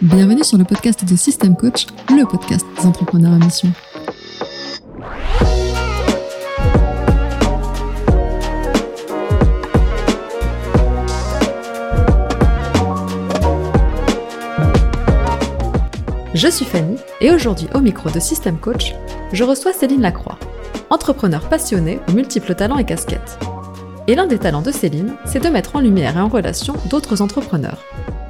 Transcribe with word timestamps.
Bienvenue 0.00 0.44
sur 0.44 0.58
le 0.58 0.64
podcast 0.64 1.04
de 1.04 1.16
System 1.16 1.56
Coach, 1.56 1.86
le 2.08 2.24
podcast 2.24 2.64
des 2.78 2.86
entrepreneurs 2.86 3.32
à 3.32 3.38
mission. 3.38 3.72
Je 16.34 16.48
suis 16.48 16.64
Fanny 16.64 16.96
et 17.20 17.32
aujourd'hui 17.32 17.66
au 17.74 17.80
micro 17.80 18.08
de 18.10 18.20
System 18.20 18.58
Coach, 18.58 18.94
je 19.32 19.42
reçois 19.42 19.72
Céline 19.72 20.00
Lacroix, 20.00 20.38
entrepreneur 20.90 21.48
passionnée 21.48 21.98
aux 22.08 22.12
multiples 22.12 22.54
talents 22.54 22.78
et 22.78 22.84
casquettes. 22.84 23.38
Et 24.08 24.14
l'un 24.14 24.26
des 24.26 24.38
talents 24.38 24.62
de 24.62 24.72
Céline, 24.72 25.16
c'est 25.26 25.44
de 25.44 25.50
mettre 25.50 25.76
en 25.76 25.80
lumière 25.80 26.16
et 26.16 26.20
en 26.20 26.28
relation 26.28 26.74
d'autres 26.88 27.20
entrepreneurs. 27.20 27.84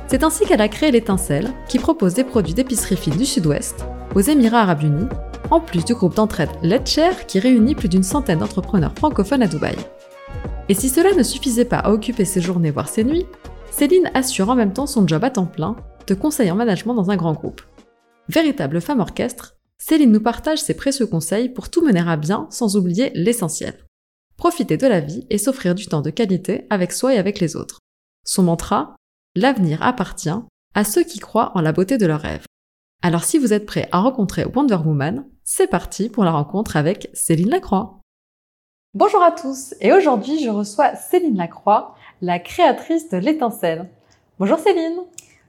C'est 0.08 0.24
ainsi 0.24 0.44
qu'elle 0.44 0.60
a 0.60 0.66
créé 0.66 0.90
l'étincelle, 0.90 1.52
qui 1.68 1.78
propose 1.78 2.14
des 2.14 2.24
produits 2.24 2.52
d'épicerie 2.52 2.96
fine 2.96 3.16
du 3.16 3.24
Sud-Ouest, 3.24 3.86
aux 4.16 4.20
Émirats 4.20 4.62
Arabes 4.62 4.82
Unis, 4.82 5.06
en 5.52 5.60
plus 5.60 5.84
du 5.84 5.94
groupe 5.94 6.16
d'entraide 6.16 6.50
Letcher 6.64 7.10
qui 7.28 7.38
réunit 7.38 7.76
plus 7.76 7.88
d'une 7.88 8.02
centaine 8.02 8.40
d'entrepreneurs 8.40 8.94
francophones 8.96 9.42
à 9.42 9.46
Dubaï. 9.46 9.76
Et 10.68 10.74
si 10.74 10.88
cela 10.88 11.14
ne 11.14 11.22
suffisait 11.22 11.64
pas 11.64 11.78
à 11.78 11.92
occuper 11.92 12.24
ses 12.24 12.40
journées 12.40 12.72
voire 12.72 12.88
ses 12.88 13.04
nuits, 13.04 13.26
Céline 13.70 14.10
assure 14.14 14.50
en 14.50 14.56
même 14.56 14.72
temps 14.72 14.88
son 14.88 15.06
job 15.06 15.22
à 15.22 15.30
temps 15.30 15.46
plein 15.46 15.76
de 16.08 16.14
conseil 16.14 16.50
en 16.50 16.56
management 16.56 16.94
dans 16.94 17.12
un 17.12 17.16
grand 17.16 17.34
groupe. 17.34 17.62
Véritable 18.28 18.80
femme 18.80 18.98
orchestre, 18.98 19.54
Céline 19.78 20.10
nous 20.10 20.20
partage 20.20 20.58
ses 20.58 20.74
précieux 20.74 21.06
conseils 21.06 21.50
pour 21.50 21.70
tout 21.70 21.86
mener 21.86 22.02
à 22.04 22.16
bien 22.16 22.48
sans 22.50 22.76
oublier 22.76 23.12
l'essentiel. 23.14 23.74
Profiter 24.38 24.76
de 24.76 24.86
la 24.86 25.00
vie 25.00 25.26
et 25.30 25.36
s'offrir 25.36 25.74
du 25.74 25.88
temps 25.88 26.00
de 26.00 26.10
qualité 26.10 26.68
avec 26.70 26.92
soi 26.92 27.12
et 27.12 27.18
avec 27.18 27.40
les 27.40 27.56
autres. 27.56 27.80
Son 28.24 28.44
mantra 28.44 28.94
L'avenir 29.34 29.82
appartient 29.82 30.30
à 30.76 30.84
ceux 30.84 31.02
qui 31.02 31.18
croient 31.18 31.50
en 31.56 31.60
la 31.60 31.72
beauté 31.72 31.98
de 31.98 32.06
leurs 32.06 32.20
rêves. 32.20 32.44
Alors 33.02 33.24
si 33.24 33.36
vous 33.36 33.52
êtes 33.52 33.66
prêts 33.66 33.88
à 33.90 33.98
rencontrer 33.98 34.44
Wonder 34.44 34.76
Woman, 34.76 35.26
c'est 35.42 35.66
parti 35.66 36.08
pour 36.08 36.22
la 36.22 36.30
rencontre 36.30 36.76
avec 36.76 37.10
Céline 37.14 37.50
Lacroix. 37.50 37.98
Bonjour 38.94 39.24
à 39.24 39.32
tous 39.32 39.74
et 39.80 39.92
aujourd'hui 39.92 40.40
je 40.40 40.50
reçois 40.50 40.94
Céline 40.94 41.36
Lacroix, 41.36 41.96
la 42.22 42.38
créatrice 42.38 43.08
de 43.08 43.16
l'étincelle. 43.16 43.90
Bonjour 44.38 44.60
Céline 44.60 45.00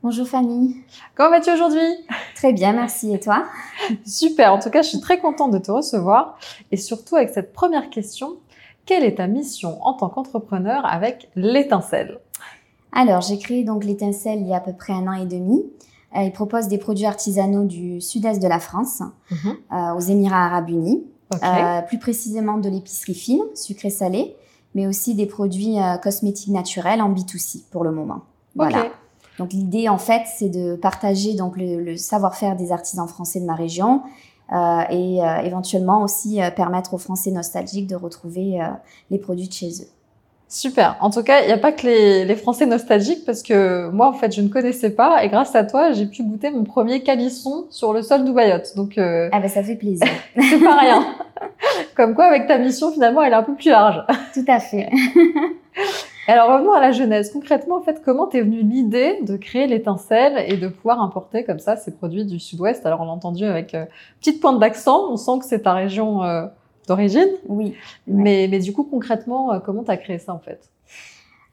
Bonjour 0.02 0.26
Fanny. 0.26 0.78
Comment 1.14 1.32
vas-tu 1.32 1.52
aujourd'hui? 1.52 2.06
Très 2.34 2.54
bien, 2.54 2.72
merci. 2.72 3.14
Et 3.14 3.20
toi? 3.20 3.44
Super, 4.06 4.54
en 4.54 4.60
tout 4.60 4.70
cas, 4.70 4.82
je 4.82 4.88
suis 4.88 5.02
très 5.02 5.20
contente 5.20 5.52
de 5.52 5.58
te 5.58 5.72
recevoir. 5.72 6.40
Et 6.72 6.78
surtout 6.78 7.18
avec 7.18 7.32
cette 7.32 7.52
première 7.52 7.90
question, 7.90 8.38
quelle 8.86 9.04
est 9.04 9.16
ta 9.16 9.28
mission 9.28 9.78
en 9.86 9.94
tant 9.94 10.10
qu'entrepreneur 10.10 10.86
avec 10.86 11.30
l'étincelle? 11.36 12.20
Alors, 12.92 13.22
j'ai 13.22 13.38
créé 13.38 13.64
donc 13.64 13.84
l'étincelle 13.84 14.40
il 14.42 14.48
y 14.48 14.54
a 14.54 14.58
à 14.58 14.62
peu 14.62 14.74
près 14.74 14.94
un 14.94 15.08
an 15.08 15.14
et 15.14 15.26
demi. 15.26 15.64
Euh, 16.16 16.22
il 16.24 16.32
propose 16.32 16.68
des 16.68 16.80
produits 16.80 17.06
artisanaux 17.06 17.66
du 17.66 18.02
sud-est 18.02 18.42
de 18.42 18.48
la 18.48 18.60
France, 18.60 19.04
Mhm. 19.32 19.56
euh, 19.72 19.94
aux 19.96 20.00
Émirats 20.00 20.46
Arabes 20.46 20.70
Unis. 20.70 21.04
Euh, 21.44 21.82
plus 21.84 22.00
précisément 22.00 22.58
de 22.58 22.68
l'épicerie 22.70 23.14
fine, 23.14 23.44
sucré-salé, 23.54 24.36
mais 24.74 24.88
aussi 24.88 25.14
des 25.14 25.28
produits 25.28 25.78
euh, 25.80 25.98
cosmétiques 25.98 26.50
naturels 26.52 27.04
en 27.04 27.12
B2C 27.14 27.66
pour 27.70 27.84
le 27.84 27.92
moment. 27.92 28.22
Voilà. 28.56 28.86
Donc 29.38 29.54
l'idée 29.54 29.88
en 29.90 30.00
fait, 30.00 30.24
c'est 30.38 30.50
de 30.50 30.76
partager 30.76 31.36
donc 31.36 31.56
le, 31.56 31.84
le 31.84 31.98
savoir-faire 31.98 32.56
des 32.56 32.72
artisans 32.72 33.08
français 33.08 33.40
de 33.40 33.46
ma 33.46 33.54
région 33.54 34.02
euh, 34.02 34.02
et 34.52 35.22
euh, 35.22 35.38
éventuellement 35.44 36.02
aussi 36.02 36.42
euh, 36.42 36.50
permettre 36.52 36.94
aux 36.94 36.98
Français 36.98 37.32
nostalgiques 37.32 37.88
de 37.88 37.96
retrouver 37.96 38.62
euh, 38.62 38.66
les 39.12 39.20
produits 39.20 39.48
de 39.48 39.54
chez 39.54 39.70
eux. 39.70 39.88
Super. 40.52 40.98
En 41.00 41.12
tout 41.12 41.22
cas, 41.22 41.42
il 41.42 41.46
n'y 41.46 41.54
a 41.54 41.60
pas 41.60 41.72
que 41.72 41.86
les, 41.86 42.26
les 42.26 42.36
Français 42.36 42.66
nostalgiques 42.66 43.24
parce 43.24 43.44
que 43.44 43.88
moi, 43.90 44.08
en 44.08 44.14
fait, 44.14 44.34
je 44.36 44.42
ne 44.42 44.50
connaissais 44.50 44.90
pas 44.90 45.24
et 45.24 45.30
grâce 45.30 45.56
à 45.56 45.64
toi, 45.64 45.92
j'ai 45.92 46.08
pu 46.08 46.24
goûter 46.24 46.50
mon 46.50 46.64
premier 46.64 47.04
calisson 47.04 47.68
sur 47.70 47.94
le 47.94 48.02
sol 48.02 48.26
d'Ubayotte. 48.26 48.76
Donc, 48.76 48.98
euh, 48.98 49.30
Ah 49.32 49.40
ben 49.40 49.48
ça 49.48 49.62
fait 49.62 49.76
plaisir. 49.76 50.08
c'est 50.36 50.60
pas 50.60 50.80
rien. 50.80 51.06
Comme 51.96 52.16
quoi, 52.16 52.26
avec 52.26 52.48
ta 52.48 52.58
mission, 52.58 52.92
finalement, 52.92 53.22
elle 53.22 53.34
est 53.34 53.36
un 53.36 53.44
peu 53.44 53.54
plus 53.54 53.70
large. 53.70 54.04
Tout 54.34 54.46
à 54.48 54.60
fait. 54.60 54.90
Alors, 56.30 56.52
revenons 56.54 56.74
à 56.74 56.80
la 56.80 56.92
jeunesse. 56.92 57.32
Concrètement, 57.32 57.78
en 57.78 57.82
fait, 57.82 58.02
comment 58.06 58.28
t'es 58.28 58.42
venue 58.42 58.62
l'idée 58.62 59.20
de 59.24 59.36
créer 59.36 59.66
l'étincelle 59.66 60.44
et 60.48 60.58
de 60.58 60.68
pouvoir 60.68 61.02
importer 61.02 61.44
comme 61.44 61.60
ça 61.60 61.76
ces 61.76 61.92
produits 61.96 62.26
du 62.26 62.40
Sud-Ouest? 62.40 62.86
Alors, 62.86 63.02
on 63.02 63.06
l'a 63.06 63.12
entendu 63.12 63.46
avec 63.46 63.74
euh, 63.74 63.86
petite 64.20 64.40
pointe 64.40 64.60
d'accent. 64.60 65.10
On 65.10 65.18
sent 65.18 65.40
que 65.40 65.46
c'est 65.46 65.62
ta 65.64 65.74
région 65.74 66.24
euh, 66.24 66.46
d'origine. 66.88 67.28
Oui. 67.48 67.74
Mais, 68.06 68.48
mais 68.50 68.60
du 68.60 68.74
coup, 68.74 68.84
concrètement, 68.84 69.54
euh, 69.54 69.60
comment 69.60 69.84
t'as 69.84 69.98
créé 69.98 70.20
ça, 70.20 70.34
en 70.34 70.40
fait? 70.40 70.70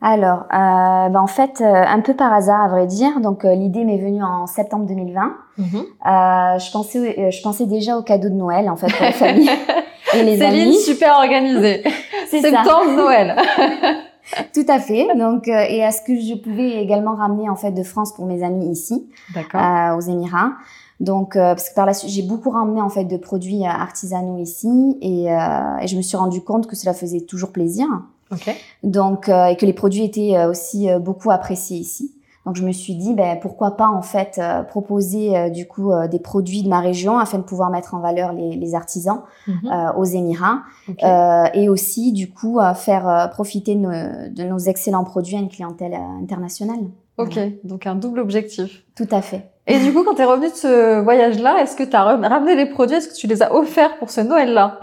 Alors, 0.03 0.41
euh, 0.53 1.09
ben 1.09 1.21
en 1.21 1.27
fait, 1.27 1.63
euh, 1.63 1.65
un 1.65 2.01
peu 2.01 2.13
par 2.15 2.31
hasard 2.31 2.61
à 2.61 2.69
vrai 2.69 2.87
dire. 2.87 3.19
Donc 3.21 3.47
euh, 3.47 3.55
l'idée 3.55 3.83
m'est 3.85 3.97
venue 3.97 4.23
en 4.23 4.47
septembre 4.47 4.85
2020. 4.85 5.23
Euh, 5.59 6.59
je 6.59 6.71
pensais, 6.71 7.19
euh, 7.19 7.31
je 7.31 7.43
pensais 7.43 7.65
déjà 7.65 7.97
au 7.97 8.03
cadeau 8.03 8.29
de 8.29 8.35
Noël 8.35 8.69
en 8.69 8.77
fait 8.77 8.93
pour 8.93 9.03
la 9.07 9.13
famille 9.13 9.49
et 10.15 10.23
les 10.23 10.37
Céline, 10.37 10.69
amis. 10.69 10.77
super 10.81 11.15
organisée. 11.17 11.83
Septembre, 12.29 12.93
Noël. 12.95 13.37
Tout 14.55 14.67
à 14.69 14.79
fait. 14.79 15.07
Donc, 15.17 15.49
euh, 15.49 15.65
et 15.69 15.85
à 15.85 15.93
ce 15.93 16.03
que 16.03 16.19
je 16.19 16.35
pouvais 16.35 16.83
également 16.83 17.15
ramener 17.15 17.49
en 17.49 17.57
fait 17.57 17.73
de 17.73 17.83
France 17.83 18.13
pour 18.15 18.27
mes 18.27 18.43
amis 18.43 18.71
ici, 18.71 19.09
euh, 19.37 19.97
aux 19.97 20.01
Émirats. 20.01 20.53
Donc, 21.01 21.37
euh, 21.37 21.55
parce 21.55 21.69
que 21.69 21.75
par 21.75 21.87
la 21.87 21.95
suite, 21.95 22.11
j'ai 22.11 22.23
beaucoup 22.23 22.51
ramené 22.51 22.81
en 22.81 22.89
fait 22.89 23.05
de 23.05 23.17
produits 23.17 23.65
euh, 23.65 23.71
artisanaux 23.71 24.39
ici, 24.39 24.97
et, 25.03 25.31
euh, 25.31 25.79
et 25.83 25.87
je 25.87 25.97
me 25.97 26.03
suis 26.03 26.17
rendu 26.17 26.41
compte 26.41 26.67
que 26.67 26.77
cela 26.77 26.95
faisait 26.95 27.21
toujours 27.21 27.53
plaisir. 27.53 27.87
Ok. 28.33 28.51
Donc, 28.83 29.29
euh, 29.29 29.47
et 29.47 29.57
que 29.57 29.67
les 29.67 29.73
produits 29.73 30.05
étaient 30.05 30.45
aussi 30.47 30.89
beaucoup 31.01 31.31
appréciés 31.31 31.79
ici. 31.79 32.16
Donc, 32.47 32.57
je 32.57 32.65
me 32.65 32.71
suis 32.73 32.95
dit, 32.95 33.13
ben 33.13 33.39
pourquoi 33.41 33.73
pas 33.77 33.89
en 33.89 34.03
fait 34.03 34.39
euh, 34.39 34.63
proposer 34.63 35.37
euh, 35.37 35.51
du 35.51 35.67
coup 35.67 35.91
euh, 35.93 36.07
des 36.07 36.21
produits 36.21 36.63
de 36.63 36.69
ma 36.69 36.79
région 36.81 37.19
afin 37.19 37.39
de 37.39 37.43
pouvoir 37.43 37.71
mettre 37.71 37.95
en 37.95 37.99
valeur 37.99 38.33
les, 38.33 38.55
les 38.57 38.75
artisans 38.75 39.23
Mhm. 39.49 39.71
euh, 39.71 39.93
aux 39.97 40.05
Émirats. 40.05 40.61
Euh, 41.03 41.45
et 41.55 41.69
aussi 41.69 42.13
du 42.13 42.31
coup 42.33 42.61
euh, 42.61 42.73
faire 42.75 43.09
euh, 43.09 43.27
profiter 43.27 43.75
de 43.75 43.81
nos, 43.81 43.91
de 43.91 44.43
nos 44.45 44.59
excellents 44.59 45.05
produits 45.05 45.37
à 45.37 45.41
une 45.41 45.49
clientèle 45.49 45.99
internationale. 46.23 46.79
Ok. 47.19 47.33
Voilà. 47.35 47.49
Donc, 47.65 47.87
un 47.87 47.95
double 47.97 48.21
objectif. 48.21 48.83
Tout 48.95 49.09
à 49.11 49.23
fait. 49.23 49.51
Et 49.67 49.81
du 49.81 49.93
coup, 49.93 50.05
quand 50.05 50.15
tu 50.15 50.23
es 50.23 50.25
revenu 50.25 50.49
de 50.49 50.55
ce 50.55 51.01
voyage-là, 51.01 51.57
est-ce 51.63 51.75
que 51.75 51.83
tu 51.83 51.97
as 51.97 52.05
ramené 52.05 52.55
les 52.55 52.67
produits? 52.67 52.97
Est-ce 52.97 53.09
que 53.09 53.15
tu 53.17 53.27
les 53.27 53.43
as 53.43 53.53
offerts 53.53 53.99
pour 53.99 54.11
ce 54.11 54.21
Noël-là? 54.21 54.79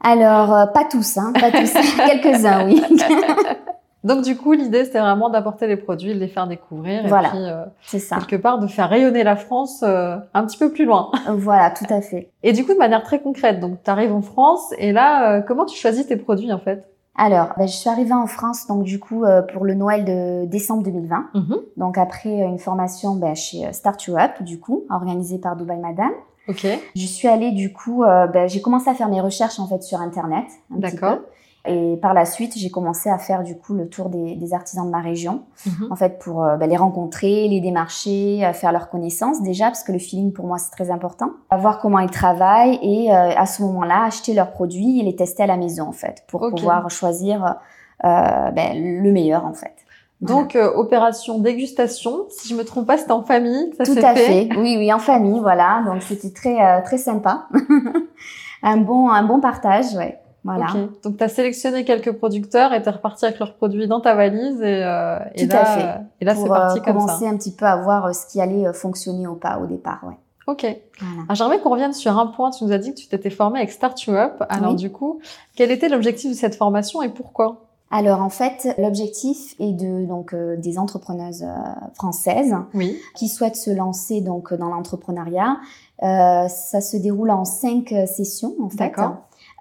Alors 0.00 0.72
pas 0.72 0.84
tous, 0.90 1.18
hein, 1.18 1.32
pas 1.38 1.50
tous, 1.50 1.72
quelques-uns, 2.06 2.66
oui. 2.66 2.82
Donc, 4.06 4.24
du 4.24 4.36
coup, 4.36 4.52
l'idée, 4.52 4.84
c'était 4.84 5.00
vraiment 5.00 5.28
d'apporter 5.30 5.66
les 5.66 5.76
produits, 5.76 6.14
de 6.14 6.18
les 6.18 6.28
faire 6.28 6.46
découvrir 6.46 7.04
et 7.04 7.08
Voilà. 7.08 7.28
puis, 7.30 7.38
euh, 7.40 7.64
C'est 7.82 7.98
ça. 7.98 8.16
quelque 8.16 8.36
part, 8.40 8.58
de 8.58 8.66
faire 8.66 8.88
rayonner 8.88 9.24
la 9.24 9.36
France 9.36 9.82
euh, 9.82 10.16
un 10.34 10.46
petit 10.46 10.56
peu 10.58 10.70
plus 10.70 10.84
loin. 10.84 11.10
Voilà, 11.28 11.70
tout 11.70 11.86
à 11.90 12.00
fait. 12.00 12.30
Et 12.42 12.52
du 12.52 12.64
coup, 12.64 12.72
de 12.72 12.78
manière 12.78 13.02
très 13.02 13.20
concrète, 13.20 13.60
donc 13.60 13.82
tu 13.84 13.90
arrives 13.90 14.12
en 14.14 14.22
France 14.22 14.72
et 14.78 14.92
là, 14.92 15.32
euh, 15.32 15.40
comment 15.40 15.64
tu 15.66 15.76
choisis 15.76 16.06
tes 16.06 16.16
produits 16.16 16.52
en 16.52 16.58
fait? 16.58 16.84
Alors, 17.18 17.48
ben, 17.56 17.66
je 17.66 17.72
suis 17.72 17.88
arrivée 17.88 18.12
en 18.12 18.26
France 18.26 18.66
donc 18.66 18.82
du 18.84 19.00
coup 19.00 19.24
euh, 19.24 19.40
pour 19.40 19.64
le 19.64 19.72
Noël 19.72 20.04
de 20.04 20.44
décembre 20.44 20.82
2020. 20.82 21.30
Donc 21.78 21.96
après 21.96 22.42
euh, 22.42 22.46
une 22.46 22.58
formation 22.58 23.14
ben, 23.14 23.34
chez 23.34 23.66
euh, 23.66 23.72
Start 23.72 24.04
You 24.06 24.18
Up 24.18 24.42
du 24.42 24.60
coup 24.60 24.84
organisée 24.90 25.38
par 25.38 25.56
Dubai 25.56 25.76
Madame. 25.76 26.12
Ok. 26.46 26.66
Je 26.94 27.06
suis 27.06 27.26
allée 27.26 27.52
du 27.52 27.72
coup, 27.72 28.04
euh, 28.04 28.26
ben, 28.26 28.46
j'ai 28.48 28.60
commencé 28.60 28.90
à 28.90 28.94
faire 28.94 29.08
mes 29.08 29.22
recherches 29.22 29.58
en 29.58 29.66
fait 29.66 29.82
sur 29.82 29.98
internet. 30.00 30.44
un 30.70 30.78
petit 30.78 30.94
D'accord. 30.94 31.16
peu. 31.20 31.22
Et 31.66 31.96
par 31.96 32.14
la 32.14 32.24
suite, 32.24 32.52
j'ai 32.56 32.70
commencé 32.70 33.10
à 33.10 33.18
faire 33.18 33.42
du 33.42 33.56
coup 33.56 33.74
le 33.74 33.88
tour 33.88 34.08
des, 34.08 34.36
des 34.36 34.54
artisans 34.54 34.86
de 34.86 34.90
ma 34.90 35.00
région, 35.00 35.42
Mhm. 35.66 35.88
en 35.92 35.96
fait 35.96 36.18
pour 36.18 36.44
euh, 36.44 36.56
ben, 36.56 36.68
les 36.68 36.76
rencontrer, 36.76 37.48
les 37.48 37.60
démarcher, 37.60 38.44
euh, 38.44 38.52
faire 38.52 38.72
leur 38.72 38.88
connaissance 38.88 39.42
déjà 39.42 39.66
parce 39.66 39.82
que 39.82 39.92
le 39.92 39.98
feeling 39.98 40.32
pour 40.32 40.46
moi 40.46 40.58
c'est 40.58 40.70
très 40.70 40.90
important. 40.90 41.30
À 41.50 41.56
voir 41.56 41.78
comment 41.80 41.98
ils 41.98 42.10
travaillent 42.10 42.78
et 42.82 43.12
euh, 43.12 43.30
à 43.36 43.46
ce 43.46 43.62
moment-là 43.62 44.04
acheter 44.04 44.34
leurs 44.34 44.50
produits 44.50 45.00
et 45.00 45.02
les 45.02 45.16
tester 45.16 45.42
à 45.42 45.46
la 45.46 45.56
maison 45.56 45.88
en 45.88 45.92
fait 45.92 46.24
pour 46.28 46.48
pouvoir 46.50 46.88
choisir 46.90 47.56
ben, 48.02 48.52
le 49.02 49.10
meilleur 49.12 49.44
en 49.44 49.54
fait. 49.54 49.74
Donc, 50.22 50.56
euh, 50.56 50.72
opération 50.74 51.38
dégustation. 51.38 52.24
Si 52.30 52.48
je 52.48 52.54
me 52.54 52.64
trompe 52.64 52.86
pas, 52.86 52.96
c'était 52.96 53.12
en 53.12 53.22
famille. 53.22 53.70
Ça 53.76 53.84
Tout 53.84 53.98
à 54.02 54.14
fait. 54.14 54.48
Oui, 54.56 54.76
oui, 54.78 54.92
en 54.92 54.98
famille, 54.98 55.40
voilà. 55.40 55.82
Donc 55.86 56.02
c'était 56.02 56.30
très 56.30 56.58
euh, 56.60 56.80
très 56.82 56.98
sympa. 56.98 57.46
un 58.62 58.78
bon 58.78 59.10
un 59.10 59.22
bon 59.24 59.40
partage, 59.40 59.94
ouais. 59.94 60.18
Voilà. 60.46 60.88
Donc, 61.02 61.16
tu 61.18 61.24
as 61.24 61.28
sélectionné 61.28 61.84
quelques 61.84 62.12
producteurs 62.12 62.72
et 62.72 62.80
tu 62.82 62.88
es 62.88 62.92
reparti 62.92 63.24
avec 63.26 63.38
leurs 63.38 63.54
produits 63.56 63.86
dans 63.86 64.00
ta 64.00 64.14
valise 64.14 64.60
et, 64.62 64.82
euh, 64.84 65.18
et 65.34 65.46
Tout 65.46 65.52
là, 65.54 65.60
à 65.60 65.64
fait. 65.64 65.84
euh, 65.84 66.02
et 66.20 66.24
là, 66.24 66.34
c'est 66.34 66.40
pour 66.40 66.48
parti 66.48 66.78
euh, 66.78 66.82
comme 66.82 66.94
commencer 66.94 67.24
ça. 67.24 67.30
un 67.30 67.36
petit 67.36 67.52
peu 67.52 67.64
à 67.66 67.76
voir 67.82 68.06
euh, 68.06 68.12
ce 68.12 68.26
qui 68.26 68.40
allait 68.40 68.66
euh, 68.66 68.72
fonctionner 68.72 69.26
ou 69.26 69.34
pas 69.34 69.58
au 69.58 69.66
départ, 69.66 70.00
ouais. 70.06 70.14
Ok. 70.46 70.62
Voilà. 70.62 71.22
Alors, 71.24 71.34
j'aimerais 71.34 71.58
qu'on 71.60 71.70
revienne 71.70 71.92
sur 71.92 72.16
un 72.16 72.26
point. 72.28 72.50
Tu 72.50 72.62
nous 72.64 72.72
as 72.72 72.78
dit 72.78 72.94
que 72.94 72.98
tu 73.00 73.08
t'étais 73.08 73.30
formé 73.30 73.58
avec 73.58 73.70
Start 73.72 74.00
You 74.04 74.14
Up. 74.14 74.44
Alors, 74.48 74.70
Oui. 74.70 74.76
du 74.76 74.90
coup, 74.92 75.20
quel 75.56 75.70
était 75.72 75.88
l'objectif 75.88 76.30
de 76.30 76.36
cette 76.36 76.54
formation 76.54 77.02
et 77.02 77.08
pourquoi? 77.08 77.62
Alors 77.88 78.20
en 78.20 78.30
fait, 78.30 78.74
l'objectif 78.78 79.54
est 79.60 79.72
de 79.72 80.06
donc 80.06 80.34
euh, 80.34 80.56
des 80.56 80.76
entrepreneuses 80.76 81.44
euh, 81.44 81.54
françaises 81.94 82.52
Oui. 82.74 82.96
qui 83.14 83.28
souhaitent 83.28 83.54
se 83.54 83.70
lancer 83.70 84.20
donc 84.20 84.52
dans 84.52 84.66
l'entrepreneuriat. 84.68 85.58
Euh, 86.02 86.48
ça 86.48 86.80
se 86.80 86.96
déroule 86.96 87.30
en 87.30 87.44
cinq 87.44 87.92
euh, 87.92 88.06
sessions 88.06 88.54
en 88.60 88.68
fait. 88.68 88.92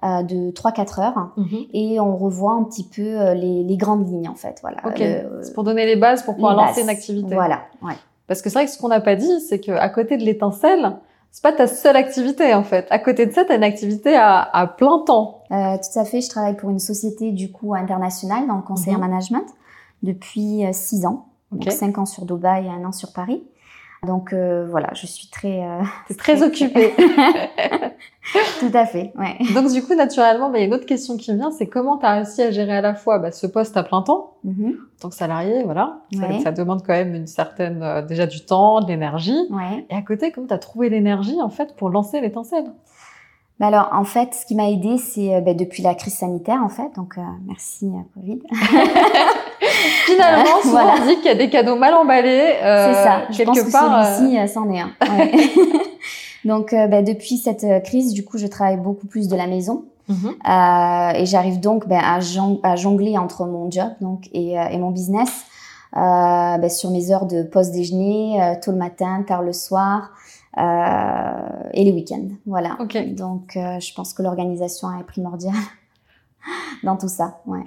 Euh, 0.05 0.21
de 0.21 0.51
3-4 0.51 1.01
heures 1.01 1.31
mhm. 1.35 1.65
et 1.73 1.99
on 1.99 2.15
revoit 2.15 2.51
un 2.51 2.63
petit 2.65 2.83
peu 2.83 3.01
euh, 3.01 3.33
les, 3.33 3.63
les 3.63 3.77
grandes 3.77 4.07
lignes 4.07 4.29
en 4.29 4.35
fait. 4.35 4.59
Voilà. 4.61 4.77
c'est 5.41 5.53
pour 5.55 5.63
donner 5.63 5.87
les 5.87 5.95
bases 5.95 6.21
pour 6.21 6.35
pouvoir 6.35 6.55
lancer 6.55 6.81
une 6.81 6.89
activité. 6.89 7.33
Voilà. 7.33 7.61
Ouais. 7.81 7.95
Parce 8.27 8.43
que 8.43 8.49
c'est 8.51 8.59
vrai 8.59 8.65
que 8.65 8.71
ce 8.71 8.77
qu'on 8.77 8.89
n'a 8.89 8.99
pas 8.99 9.15
dit, 9.15 9.39
c'est 9.39 9.59
qu'à 9.59 9.89
côté 9.89 10.17
de 10.17 10.23
l'étincelle, 10.23 10.97
c'est 11.31 11.41
pas 11.41 11.53
ta 11.53 11.65
seule 11.65 11.95
activité 11.95 12.53
en 12.53 12.63
fait. 12.63 12.85
À 12.91 12.99
côté 12.99 13.25
de 13.25 13.31
ça, 13.31 13.45
tu 13.45 13.51
as 13.53 13.55
une 13.55 13.63
activité 13.63 14.15
à, 14.15 14.41
à 14.41 14.67
plein 14.67 14.99
temps. 14.99 15.43
Euh, 15.49 15.77
tout 15.77 15.99
à 15.99 16.05
fait. 16.05 16.21
Je 16.21 16.29
travaille 16.29 16.55
pour 16.55 16.69
une 16.69 16.79
société 16.79 17.31
du 17.31 17.51
coup 17.51 17.73
internationale 17.73 18.45
dans 18.47 18.57
le 18.57 18.63
conseil 18.63 18.93
en 18.93 18.99
mhm. 18.99 19.09
management 19.09 19.45
depuis 20.03 20.61
6 20.71 21.07
ans. 21.07 21.29
Donc 21.51 21.71
5 21.71 21.97
ans 21.97 22.05
sur 22.05 22.25
Dubaï 22.25 22.67
et 22.67 22.69
un 22.69 22.85
an 22.85 22.91
sur 22.91 23.11
Paris. 23.11 23.43
Donc 24.05 24.33
euh, 24.33 24.65
voilà, 24.69 24.89
je 24.93 25.05
suis 25.05 25.27
très 25.27 25.63
euh, 25.63 25.81
très, 26.17 26.43
occupée. 26.43 26.93
Tout 28.59 28.71
à 28.73 28.85
fait, 28.85 29.13
ouais. 29.17 29.37
Donc 29.53 29.71
du 29.71 29.83
coup, 29.83 29.93
naturellement, 29.95 30.49
bah, 30.49 30.57
il 30.57 30.61
y 30.61 30.63
a 30.63 30.67
une 30.67 30.73
autre 30.73 30.85
question 30.85 31.17
qui 31.17 31.33
vient, 31.33 31.51
c'est 31.51 31.67
comment 31.67 31.97
tu 31.97 32.05
as 32.05 32.13
réussi 32.13 32.41
à 32.41 32.51
gérer 32.51 32.77
à 32.77 32.81
la 32.81 32.95
fois 32.95 33.19
bah, 33.19 33.31
ce 33.31 33.45
poste 33.47 33.77
à 33.77 33.83
plein 33.83 34.01
temps, 34.01 34.33
mm-hmm. 34.45 34.69
en 34.69 34.99
tant 34.99 35.09
que 35.09 35.15
salarié, 35.15 35.63
voilà. 35.63 35.99
Ça, 36.43 36.51
demande 36.51 36.81
quand 36.85 36.93
même 36.93 37.13
une 37.13 37.27
certaine 37.27 37.83
euh, 37.83 38.01
déjà 38.01 38.25
du 38.25 38.45
temps, 38.45 38.81
de 38.81 38.87
l'énergie. 38.87 39.37
Ouais. 39.49 39.85
Et 39.89 39.95
à 39.95 40.01
côté, 40.01 40.31
comment 40.31 40.47
tu 40.47 40.53
as 40.53 40.59
trouvé 40.59 40.89
l'énergie 40.89 41.41
en 41.41 41.49
fait 41.49 41.75
pour 41.75 41.89
lancer 41.89 42.21
l'étincelle? 42.21 42.71
Bah 43.59 43.67
alors, 43.67 43.89
en 43.93 44.03
fait, 44.03 44.33
ce 44.33 44.45
qui 44.45 44.55
m'a 44.55 44.69
aidé, 44.69 44.97
c'est 44.97 45.35
euh, 45.35 45.41
bah, 45.41 45.53
depuis 45.53 45.83
la 45.83 45.95
crise 45.95 46.15
sanitaire, 46.15 46.61
en 46.63 46.69
fait. 46.69 46.93
Donc, 46.95 47.17
merci 47.45 47.89
Covid. 48.15 48.41
Finalement, 50.05 50.45
souvent 50.61 50.83
voilà. 50.83 50.95
on 51.01 51.07
dit 51.07 51.15
qu'il 51.17 51.25
y 51.25 51.29
a 51.29 51.35
des 51.35 51.49
cadeaux 51.49 51.75
mal 51.75 51.93
emballés. 51.93 52.55
Euh, 52.61 52.93
c'est 52.93 53.03
ça. 53.03 53.21
Je 53.29 53.43
pense 53.43 53.61
que 53.61 53.71
celui-ci, 53.71 54.37
euh, 54.37 54.47
c'en 54.47 54.69
est 54.71 54.79
un. 54.79 54.91
Ouais. 55.01 55.31
Donc, 56.45 56.73
euh, 56.73 56.87
bah, 56.87 57.01
depuis 57.01 57.37
cette 57.37 57.65
crise, 57.83 58.13
du 58.13 58.23
coup, 58.23 58.37
je 58.37 58.45
travaille 58.47 58.77
beaucoup 58.77 59.07
plus 59.07 59.27
de 59.27 59.35
la 59.35 59.47
maison. 59.47 59.85
Mhm. 60.07 60.17
euh, 60.27 61.19
et 61.19 61.25
j'arrive 61.25 61.59
donc 61.59 61.87
ben, 61.87 61.99
à, 61.99 62.19
à, 62.61 62.75
jongler 62.75 63.17
entre 63.17 63.47
mon 63.47 63.71
job 63.71 63.89
donc 64.01 64.29
et, 64.33 64.51
et 64.51 64.77
mon 64.77 64.91
business 64.91 65.45
euh, 65.97 66.59
ben, 66.59 66.69
sur 66.69 66.91
mes 66.91 67.11
heures 67.11 67.25
de 67.25 67.41
pause 67.41 67.71
déjeuner, 67.71 68.55
tôt 68.63 68.69
le 68.69 68.77
matin, 68.77 69.23
tard 69.25 69.41
le 69.41 69.51
soir 69.51 70.11
et 70.55 71.83
les 71.83 71.91
week-ends. 71.91 72.27
Voilà. 72.45 72.77
Okay. 72.81 73.05
Donc, 73.07 73.53
je 73.55 73.93
pense 73.95 74.13
que 74.13 74.21
l'organisation 74.21 74.87
est 74.99 75.03
primordiale 75.03 75.55
dans 76.83 76.97
tout 76.97 77.09
ça. 77.09 77.39
Ouais. 77.47 77.65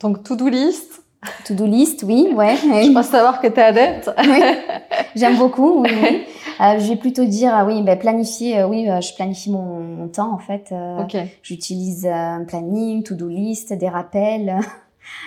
Donc, 0.00 0.22
to-do 0.22 0.48
list, 0.48 1.02
To-do 1.44 1.66
list, 1.66 2.04
oui, 2.06 2.28
ouais. 2.34 2.56
Je 2.56 2.92
pense 2.92 3.06
savoir 3.06 3.40
que 3.40 3.46
tu 3.48 3.58
es 3.58 3.62
adepte. 3.62 4.10
oui, 4.18 4.40
j'aime 5.14 5.36
beaucoup, 5.36 5.82
oui. 5.82 5.90
oui. 6.02 6.22
Euh, 6.60 6.78
je 6.78 6.88
vais 6.88 6.96
plutôt 6.96 7.24
dire, 7.24 7.50
ah 7.52 7.64
oui, 7.64 7.82
ben, 7.82 7.98
planifier, 7.98 8.60
euh, 8.60 8.68
oui, 8.68 8.88
euh, 8.88 9.00
je 9.00 9.12
planifie 9.14 9.50
mon, 9.50 9.80
mon, 9.80 10.06
temps, 10.06 10.32
en 10.32 10.38
fait. 10.38 10.70
Euh, 10.70 11.02
J'utilise 11.42 12.06
un 12.06 12.44
planning, 12.44 13.02
to-do 13.02 13.28
list, 13.28 13.72
des 13.72 13.88
rappels. 13.88 14.60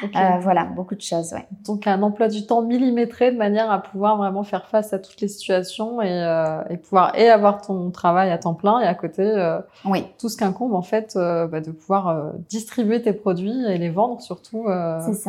Euh, 0.03 0.39
voilà, 0.41 0.65
beaucoup 0.65 0.95
de 0.95 1.01
choses. 1.01 1.33
Ouais. 1.33 1.47
Donc 1.65 1.87
un 1.87 2.01
emploi 2.01 2.27
du 2.27 2.45
temps 2.45 2.61
millimétré 2.61 3.31
de 3.31 3.37
manière 3.37 3.71
à 3.71 3.81
pouvoir 3.81 4.17
vraiment 4.17 4.43
faire 4.43 4.67
face 4.67 4.93
à 4.93 4.99
toutes 4.99 5.21
les 5.21 5.27
situations 5.27 6.01
et, 6.01 6.09
euh, 6.09 6.63
et 6.69 6.77
pouvoir 6.77 7.15
et 7.15 7.29
avoir 7.29 7.61
ton 7.61 7.89
travail 7.91 8.31
à 8.31 8.37
temps 8.37 8.53
plein 8.53 8.79
et 8.79 8.85
à 8.85 8.95
côté 8.95 9.21
euh, 9.23 9.59
oui. 9.85 10.05
tout 10.19 10.29
ce 10.29 10.37
qu'incombe 10.37 10.73
en 10.73 10.81
fait 10.81 11.13
euh, 11.15 11.47
bah, 11.47 11.61
de 11.61 11.71
pouvoir 11.71 12.07
euh, 12.07 12.31
distribuer 12.49 13.01
tes 13.01 13.13
produits 13.13 13.65
et 13.65 13.77
les 13.77 13.89
vendre 13.89 14.21
surtout 14.21 14.65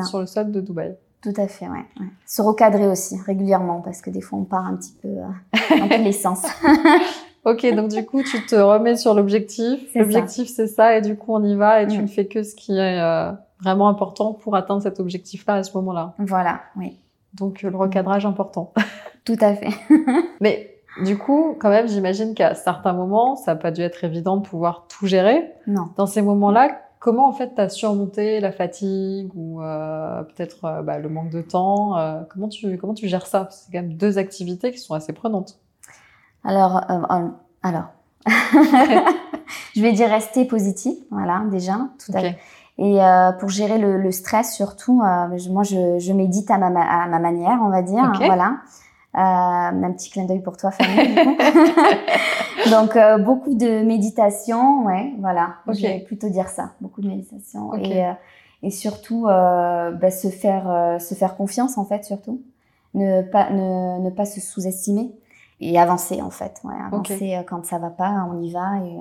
sur 0.04 0.20
le 0.20 0.26
sol 0.26 0.50
de 0.50 0.60
Dubaï. 0.60 0.96
Tout 1.20 1.34
à 1.36 1.48
fait, 1.48 1.68
ouais. 1.68 1.84
ouais. 1.98 2.06
Se 2.26 2.42
recadrer 2.42 2.86
aussi 2.86 3.18
régulièrement 3.20 3.80
parce 3.80 4.02
que 4.02 4.10
des 4.10 4.20
fois 4.20 4.38
on 4.38 4.44
part 4.44 4.66
un 4.66 4.76
petit 4.76 4.94
peu 5.02 5.08
dans 5.78 5.88
tous 5.88 6.02
les 6.02 6.12
sens. 6.12 6.42
ok, 7.44 7.74
donc 7.74 7.90
du 7.90 8.04
coup 8.04 8.22
tu 8.22 8.44
te 8.46 8.54
remets 8.56 8.96
sur 8.96 9.14
l'objectif. 9.14 9.94
L'objectif 9.94 10.48
c'est 10.48 10.66
ça 10.66 10.96
et 10.96 11.00
du 11.00 11.16
coup 11.16 11.34
on 11.34 11.42
y 11.44 11.54
va 11.54 11.82
et 11.82 11.86
tu 11.86 11.98
mm. 11.98 12.02
ne 12.02 12.06
fais 12.06 12.26
que 12.26 12.42
ce 12.42 12.54
qui 12.54 12.76
est 12.76 13.00
vraiment 13.62 13.88
important 13.88 14.32
pour 14.32 14.56
atteindre 14.56 14.82
cet 14.82 15.00
objectif-là 15.00 15.54
à 15.54 15.62
ce 15.62 15.76
moment-là. 15.76 16.14
Voilà, 16.18 16.60
oui. 16.76 16.98
Donc 17.34 17.62
le 17.62 17.76
recadrage 17.76 18.26
important. 18.26 18.72
Tout 19.24 19.36
à 19.40 19.54
fait. 19.54 19.70
Mais 20.40 20.78
du 21.04 21.18
coup, 21.18 21.56
quand 21.58 21.68
même, 21.68 21.88
j'imagine 21.88 22.34
qu'à 22.34 22.54
certains 22.54 22.92
moments, 22.92 23.36
ça 23.36 23.54
n'a 23.54 23.60
pas 23.60 23.70
dû 23.70 23.82
être 23.82 24.02
évident 24.04 24.36
de 24.36 24.46
pouvoir 24.46 24.86
tout 24.88 25.06
gérer. 25.06 25.52
Non. 25.66 25.88
Dans 25.96 26.06
ces 26.06 26.22
moments-là, 26.22 26.80
comment 26.98 27.28
en 27.28 27.32
fait 27.32 27.54
tu 27.54 27.60
as 27.60 27.68
surmonté 27.68 28.40
la 28.40 28.52
fatigue 28.52 29.30
ou 29.34 29.62
euh, 29.62 30.22
peut-être 30.22 30.64
euh, 30.64 30.82
bah, 30.82 30.98
le 30.98 31.08
manque 31.08 31.30
de 31.30 31.42
temps 31.42 31.96
euh, 31.98 32.22
Comment 32.30 32.48
tu 32.48 32.76
comment 32.78 32.94
tu 32.94 33.08
gères 33.08 33.26
ça? 33.26 33.48
C'est 33.50 33.70
quand 33.70 33.82
même 33.82 33.94
deux 33.94 34.18
activités 34.18 34.72
qui 34.72 34.78
sont 34.78 34.94
assez 34.94 35.12
prenantes. 35.12 35.60
Alors, 36.44 36.82
euh, 36.90 37.28
alors, 37.62 37.88
je 39.74 39.82
vais 39.82 39.92
dire 39.92 40.08
rester 40.08 40.44
positif, 40.44 40.96
voilà 41.10 41.42
déjà, 41.50 41.88
tout 42.04 42.12
à 42.14 42.20
fait. 42.20 42.38
Et 42.78 43.02
euh, 43.02 43.32
pour 43.32 43.48
gérer 43.48 43.78
le, 43.78 43.96
le, 44.00 44.12
stress 44.12 44.54
surtout, 44.54 45.02
euh, 45.02 45.38
moi 45.50 45.64
je, 45.64 45.98
je, 45.98 46.12
médite 46.12 46.48
à 46.50 46.58
ma, 46.58 46.68
à 46.68 47.08
ma 47.08 47.18
manière, 47.18 47.58
on 47.60 47.70
va 47.70 47.82
dire. 47.82 48.12
Voilà. 48.24 48.58
Euh, 49.14 49.20
un 49.20 49.92
petit 49.92 50.10
clin 50.10 50.26
d'œil 50.26 50.42
pour 50.42 50.56
toi, 50.56 50.70
Fanny. 50.70 51.14
Donc 52.70 52.94
euh, 52.94 53.18
beaucoup 53.18 53.54
de 53.54 53.82
méditation, 53.82 54.84
ouais, 54.84 55.12
voilà. 55.18 55.54
Je 55.66 55.82
vais 55.82 56.00
plutôt 56.00 56.28
dire 56.28 56.48
ça, 56.48 56.74
beaucoup 56.80 57.00
de 57.00 57.08
méditation 57.08 57.74
et, 57.74 58.04
euh, 58.04 58.12
et 58.62 58.70
surtout 58.70 59.22
bah, 59.24 60.10
se 60.10 60.28
faire 60.28 61.00
se 61.00 61.14
faire 61.14 61.36
confiance 61.36 61.78
en 61.78 61.84
fait 61.84 62.04
surtout, 62.04 62.42
ne 62.94 63.22
pas 63.22 63.50
ne, 63.50 64.00
ne 64.00 64.10
pas 64.10 64.24
se 64.24 64.40
sous-estimer 64.40 65.10
et 65.60 65.78
avancer 65.78 66.22
en 66.22 66.30
fait, 66.30 66.60
ouais, 66.64 66.74
avancer 66.86 67.44
quand 67.48 67.64
ça 67.64 67.78
va 67.78 67.90
pas, 67.90 68.26
on 68.30 68.40
y 68.40 68.52
va 68.52 68.78
et 68.84 68.98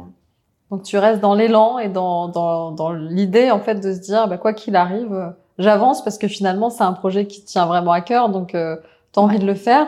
donc 0.69 0.83
tu 0.83 0.98
restes 0.98 1.21
dans 1.21 1.33
l'élan 1.33 1.80
et 1.80 1.88
dans, 1.88 2.27
dans, 2.27 2.71
dans 2.71 2.92
l'idée 2.92 3.51
en 3.51 3.59
fait 3.59 3.75
de 3.75 3.94
se 3.94 4.00
dire 4.00 4.27
bah, 4.27 4.38
quoi 4.38 4.54
qu'il 4.54 4.75
arrive, 4.75 5.13
euh, 5.13 5.30
j'avance 5.57 6.04
parce 6.04 6.18
que 6.18 6.27
finalement 6.27 6.69
c'est 6.69 6.83
un 6.83 6.94
projet 6.94 7.25
qui 7.25 7.44
tient 7.44 7.65
vraiment 7.65 7.92
à 7.92 8.01
cœur, 8.01 8.30
donc 8.30 8.54
euh, 8.54 8.75
tu 9.13 9.19
as 9.19 9.24
envie 9.24 9.39
de 9.39 9.45
le 9.45 9.56
faire 9.56 9.88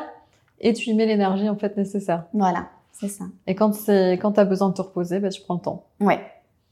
et 0.62 0.74
tu 0.74 0.90
y 0.90 0.94
mets 0.94 1.06
l'énergie 1.06 1.50
en 1.50 1.56
fait 1.56 1.76
nécessaire. 1.76 2.24
Voilà, 2.34 2.68
c'est 2.94 3.10
ça. 3.10 3.26
Et 3.46 3.56
quand 3.56 3.74
c'est 3.74 4.14
quand 4.14 4.34
tu 4.34 4.40
as 4.40 4.46
besoin 4.46 4.70
de 4.70 4.74
te 4.74 4.82
reposer, 4.82 5.20
bah, 5.20 5.30
tu 5.30 5.42
prends 5.42 5.56
le 5.56 5.62
temps. 5.62 5.84
Ouais. 6.00 6.22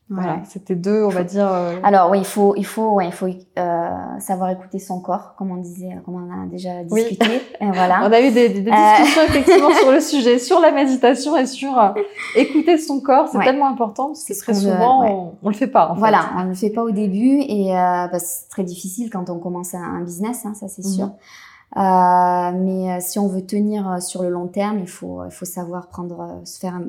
Voilà, 0.09 0.39
c'était 0.45 0.75
deux, 0.75 1.03
on 1.03 1.09
va 1.09 1.23
dire. 1.23 1.51
Euh, 1.51 1.79
Alors 1.83 2.09
oui, 2.09 2.19
il 2.19 2.25
faut, 2.25 2.55
il 2.55 2.65
faut, 2.65 2.91
ouais, 2.91 3.07
il 3.07 3.11
faut 3.11 3.27
euh, 3.27 3.89
savoir 4.19 4.49
écouter 4.51 4.79
son 4.79 5.01
corps, 5.01 5.35
comme 5.37 5.51
on 5.51 5.57
disait, 5.57 5.97
comme 6.05 6.15
on 6.15 6.43
a 6.43 6.45
déjà 6.45 6.81
discuté. 6.85 7.25
Et 7.59 7.71
voilà. 7.71 7.99
On 8.03 8.11
a 8.11 8.21
eu 8.21 8.31
des, 8.31 8.47
des, 8.47 8.71
euh, 8.71 8.73
discussions 8.73 9.21
effectivement 9.23 9.71
sur 9.71 9.91
le 9.91 9.99
sujet, 9.99 10.39
sur 10.39 10.61
la 10.61 10.71
méditation 10.71 11.35
et 11.35 11.45
sur 11.45 11.77
euh, 11.77 11.89
écouter 12.35 12.77
son 12.77 13.01
corps. 13.01 13.27
C'est 13.27 13.39
tellement 13.39 13.67
important 13.67 14.07
parce 14.07 14.23
que 14.23 14.33
très 14.33 14.53
souvent 14.53 15.05
on, 15.05 15.33
on, 15.43 15.49
le 15.49 15.55
fait 15.55 15.67
pas. 15.67 15.89
En 15.89 15.95
voilà, 15.95 16.21
on 16.37 16.43
le 16.43 16.53
fait 16.53 16.69
pas 16.69 16.83
au 16.83 16.91
début 16.91 17.41
et 17.41 17.71
bah, 17.73 18.19
c'est 18.19 18.47
très 18.49 18.63
difficile 18.63 19.09
quand 19.09 19.29
on 19.29 19.39
commence 19.39 19.73
un, 19.73 20.01
business, 20.01 20.45
hein, 20.45 20.53
ça 20.53 20.69
c'est 20.69 20.85
mhm. 20.85 20.91
sûr. 20.93 21.09
mais 21.75 23.01
si 23.01 23.19
on 23.19 23.27
veut 23.27 23.45
tenir 23.45 24.01
sur 24.01 24.23
le 24.23 24.29
long 24.29 24.47
terme, 24.47 24.79
il 24.79 24.87
faut, 24.87 25.25
il 25.25 25.31
faut 25.31 25.45
savoir 25.45 25.87
prendre, 25.87 26.39
se 26.45 26.59
faire 26.59 26.75
un, 26.75 26.85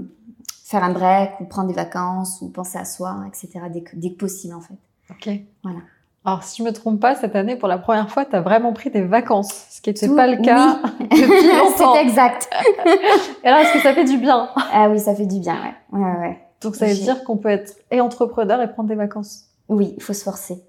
faire 0.69 0.85
un 0.85 0.93
break 0.93 1.41
ou 1.41 1.47
prendre 1.47 1.69
des 1.69 1.75
vacances 1.75 2.43
ou 2.43 2.51
penser 2.51 2.77
à 2.77 2.85
soi, 2.85 3.25
etc. 3.27 3.49
dès 3.73 3.81
que, 3.81 3.97
dès 3.97 4.11
que 4.11 4.19
possible 4.19 4.55
en 4.55 4.61
fait. 4.61 4.75
Ok. 5.11 5.41
Voilà. 5.63 5.79
Alors, 6.27 6.43
si 6.43 6.63
je 6.63 6.69
me 6.69 6.75
trompe 6.75 7.01
pas, 7.01 7.15
cette 7.15 7.35
année, 7.35 7.57
pour 7.57 7.69
la 7.69 7.79
première 7.79 8.11
fois, 8.11 8.27
tu 8.27 8.37
as 8.37 8.43
vraiment 8.43 8.75
pris 8.75 8.91
des 8.91 9.01
vacances, 9.01 9.67
ce 9.71 9.81
qui 9.81 9.89
n'était 9.89 10.15
pas 10.15 10.27
le 10.27 10.37
cas 10.37 10.79
depuis 11.01 11.19
longtemps. 11.59 11.95
C'est 11.95 12.03
exact. 12.03 12.51
Et 13.45 13.47
alors, 13.47 13.61
est-ce 13.61 13.73
que 13.73 13.81
ça 13.81 13.95
fait 13.95 14.05
du 14.05 14.19
bien? 14.19 14.51
Ah 14.71 14.91
oui, 14.91 15.01
ça 15.01 15.15
fait 15.15 15.25
du 15.25 15.41
bien, 15.41 15.55
ouais. 15.55 15.99
ouais, 15.99 16.19
ouais. 16.19 16.39
Donc, 16.61 16.77
ça 16.77 16.85
veut 16.85 16.95
dire 16.95 17.25
qu'on 17.25 17.39
peut 17.39 17.49
être 17.49 17.73
et 17.91 18.03
entrepreneur 18.03 18.61
et 18.61 18.71
prendre 18.71 18.91
des 18.91 18.95
vacances? 18.95 19.45
Oui, 19.69 19.95
il 19.97 20.03
faut 20.03 20.13
se 20.13 20.25
forcer. 20.25 20.63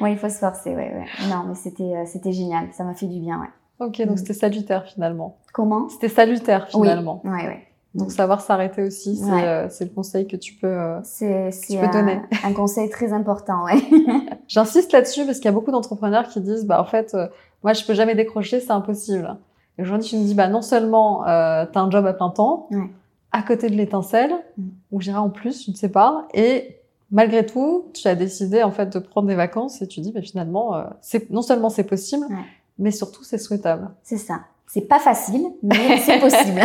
oui, 0.00 0.12
il 0.12 0.18
faut 0.18 0.30
se 0.30 0.38
forcer, 0.38 0.70
ouais, 0.70 0.94
ouais. 0.94 1.06
Non, 1.28 1.44
mais 1.46 1.54
c'était, 1.54 1.96
euh, 1.96 2.06
c'était 2.06 2.32
génial. 2.32 2.68
Ça 2.72 2.84
m'a 2.84 2.94
fait 2.94 3.08
du 3.08 3.20
bien, 3.20 3.40
ouais. 3.40 3.48
Ok, 3.80 3.98
donc 4.02 4.14
mm. 4.14 4.16
c'était 4.16 4.34
salutaire 4.34 4.84
finalement. 4.86 5.38
Comment? 5.52 5.88
C'était 5.88 6.08
salutaire 6.08 6.68
finalement. 6.68 7.20
Oui, 7.24 7.30
ouais, 7.30 7.62
Donc 7.94 8.10
savoir 8.10 8.40
s'arrêter 8.40 8.82
aussi, 8.82 9.16
c'est 9.16 9.46
euh, 9.46 9.68
le 9.80 9.86
conseil 9.86 10.26
que 10.26 10.36
tu 10.36 10.54
peux, 10.54 10.66
euh, 10.66 11.00
tu 11.00 11.76
peux 11.76 11.84
un, 11.84 11.90
donner. 11.90 12.20
un 12.44 12.52
conseil 12.52 12.90
très 12.90 13.12
important, 13.12 13.64
ouais. 13.64 13.80
J'insiste 14.48 14.92
là-dessus 14.92 15.24
parce 15.24 15.38
qu'il 15.38 15.46
y 15.46 15.48
a 15.48 15.52
beaucoup 15.52 15.70
d'entrepreneurs 15.70 16.28
qui 16.28 16.40
disent, 16.40 16.66
bah 16.66 16.80
en 16.80 16.84
fait, 16.84 17.14
euh, 17.14 17.28
moi 17.62 17.72
je 17.72 17.84
peux 17.84 17.94
jamais 17.94 18.16
décrocher, 18.16 18.60
c'est 18.60 18.72
impossible. 18.72 19.36
Et 19.78 19.82
aujourd'hui 19.82 20.08
tu 20.08 20.16
me 20.16 20.24
dis, 20.24 20.34
bah 20.34 20.48
non 20.48 20.62
seulement 20.62 21.26
euh, 21.28 21.64
tu 21.70 21.78
as 21.78 21.82
un 21.82 21.90
job 21.90 22.04
à 22.04 22.14
plein 22.14 22.30
temps, 22.30 22.66
ouais. 22.72 22.90
à 23.30 23.42
côté 23.42 23.70
de 23.70 23.76
l'étincelle, 23.76 24.32
mm. 24.56 24.68
ou 24.90 25.00
j'irai 25.00 25.18
en 25.18 25.30
plus, 25.30 25.66
je 25.66 25.70
ne 25.70 25.76
sais 25.76 25.88
pas, 25.88 26.26
et 26.34 26.80
malgré 27.12 27.46
tout, 27.46 27.86
tu 27.94 28.08
as 28.08 28.16
décidé 28.16 28.64
en 28.64 28.72
fait 28.72 28.92
de 28.92 28.98
prendre 28.98 29.28
des 29.28 29.36
vacances 29.36 29.80
et 29.82 29.86
tu 29.86 30.00
dis, 30.00 30.10
bah 30.10 30.20
finalement, 30.20 30.74
euh, 30.74 30.84
non 31.30 31.42
seulement 31.42 31.70
c'est 31.70 31.84
possible, 31.84 32.26
ouais 32.28 32.36
mais 32.78 32.90
surtout 32.90 33.24
c'est 33.24 33.38
souhaitable. 33.38 33.90
C'est 34.02 34.16
ça. 34.16 34.40
C'est 34.66 34.82
pas 34.82 34.98
facile, 34.98 35.46
mais 35.62 35.96
c'est 35.98 36.18
possible. 36.20 36.60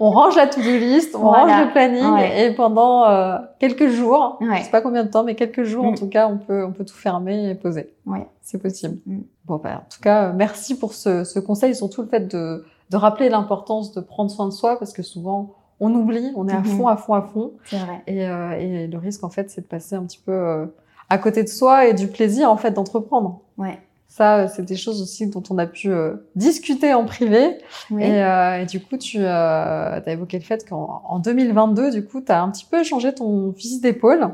on 0.00 0.10
range 0.10 0.34
la 0.36 0.48
to-do 0.48 0.70
list, 0.78 1.14
on 1.14 1.30
range 1.30 1.50
le 1.64 1.70
planning 1.70 2.18
et 2.36 2.52
pendant 2.54 3.04
euh, 3.04 3.38
quelques 3.60 3.88
jours, 3.88 4.38
ouais. 4.40 4.58
je 4.58 4.64
sais 4.64 4.70
pas 4.70 4.80
combien 4.80 5.04
de 5.04 5.10
temps, 5.10 5.22
mais 5.22 5.36
quelques 5.36 5.62
jours 5.62 5.84
en 5.84 5.92
mm. 5.92 5.98
tout 5.98 6.08
cas, 6.08 6.26
on 6.28 6.38
peut 6.38 6.64
on 6.64 6.72
peut 6.72 6.84
tout 6.84 6.96
fermer 6.96 7.50
et 7.50 7.54
poser. 7.54 7.94
Ouais. 8.04 8.26
C'est 8.42 8.60
possible. 8.60 8.98
Mm. 9.06 9.20
Bon 9.44 9.56
bah 9.62 9.82
en 9.86 9.88
tout 9.88 10.00
cas, 10.00 10.32
merci 10.32 10.76
pour 10.76 10.92
ce, 10.92 11.22
ce 11.24 11.38
conseil, 11.38 11.74
surtout 11.76 12.02
le 12.02 12.08
fait 12.08 12.26
de 12.26 12.64
de 12.90 12.96
rappeler 12.96 13.28
l'importance 13.28 13.92
de 13.92 14.00
prendre 14.00 14.30
soin 14.30 14.46
de 14.46 14.52
soi 14.52 14.76
parce 14.78 14.92
que 14.92 15.02
souvent 15.02 15.54
on 15.80 15.94
oublie, 15.94 16.32
on 16.36 16.46
est 16.46 16.52
à 16.52 16.58
Mhm. 16.58 16.64
fond, 16.64 16.88
à 16.88 16.96
fond, 16.96 17.14
à 17.14 17.22
fond. 17.22 17.52
C'est 17.64 17.78
vrai. 17.78 18.02
Et, 18.06 18.28
euh, 18.28 18.50
et 18.52 18.86
le 18.86 18.98
risque, 18.98 19.24
en 19.24 19.30
fait, 19.30 19.50
c'est 19.50 19.62
de 19.62 19.66
passer 19.66 19.94
un 19.96 20.04
petit 20.04 20.20
peu 20.24 20.30
euh, 20.32 20.66
à 21.08 21.16
côté 21.16 21.42
de 21.42 21.48
soi 21.48 21.86
et 21.86 21.94
du 21.94 22.06
plaisir, 22.08 22.50
en 22.50 22.58
fait, 22.58 22.70
d'entreprendre. 22.72 23.40
Ouais. 23.56 23.78
Ça, 24.10 24.38
euh, 24.40 24.48
c'est 24.54 24.64
des 24.64 24.76
choses 24.76 25.00
aussi 25.00 25.28
dont 25.28 25.42
on 25.50 25.56
a 25.58 25.66
pu 25.66 25.88
euh, 25.88 26.14
discuter 26.34 26.92
en 26.92 27.04
privé. 27.04 27.56
Oui. 27.90 28.02
Et, 28.02 28.22
euh, 28.22 28.60
et 28.60 28.66
du 28.66 28.80
coup, 28.80 28.98
tu 28.98 29.24
as 29.24 30.02
évoqué 30.06 30.36
le 30.38 30.44
fait 30.44 30.68
qu'en 30.68 31.00
en 31.08 31.18
2022, 31.20 31.92
du 31.92 32.04
coup, 32.04 32.20
tu 32.20 32.30
as 32.32 32.42
un 32.42 32.50
petit 32.50 32.66
peu 32.68 32.82
changé 32.82 33.14
ton 33.14 33.52
fusil 33.52 33.80
d'épaule. 33.80 34.28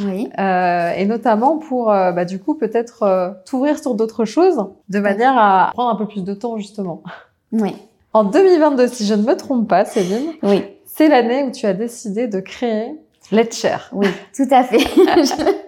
Oui. 0.00 0.28
Euh, 0.38 0.90
et 0.96 1.06
notamment 1.06 1.58
pour, 1.58 1.92
euh, 1.92 2.12
bah, 2.12 2.24
du 2.24 2.38
coup, 2.40 2.54
peut-être 2.54 3.02
euh, 3.04 3.30
t'ouvrir 3.46 3.78
sur 3.78 3.94
d'autres 3.94 4.24
choses 4.24 4.66
de 4.88 4.98
manière 4.98 5.36
à 5.38 5.70
prendre 5.74 5.90
un 5.90 5.96
peu 5.96 6.06
plus 6.06 6.24
de 6.24 6.34
temps, 6.34 6.58
justement. 6.58 7.02
Oui. 7.52 7.74
En 8.12 8.24
2022, 8.24 8.88
si 8.88 9.06
je 9.06 9.14
ne 9.14 9.22
me 9.22 9.36
trompe 9.36 9.68
pas, 9.68 9.84
Céline, 9.84 10.32
Oui. 10.42 10.64
c'est 10.86 11.08
l'année 11.08 11.44
où 11.44 11.52
tu 11.52 11.66
as 11.66 11.74
décidé 11.74 12.26
de 12.26 12.40
créer 12.40 12.94
Let's 13.32 13.60
Share. 13.60 13.88
Oui. 13.92 14.08
Tout 14.34 14.48
à 14.50 14.64
fait. 14.64 14.78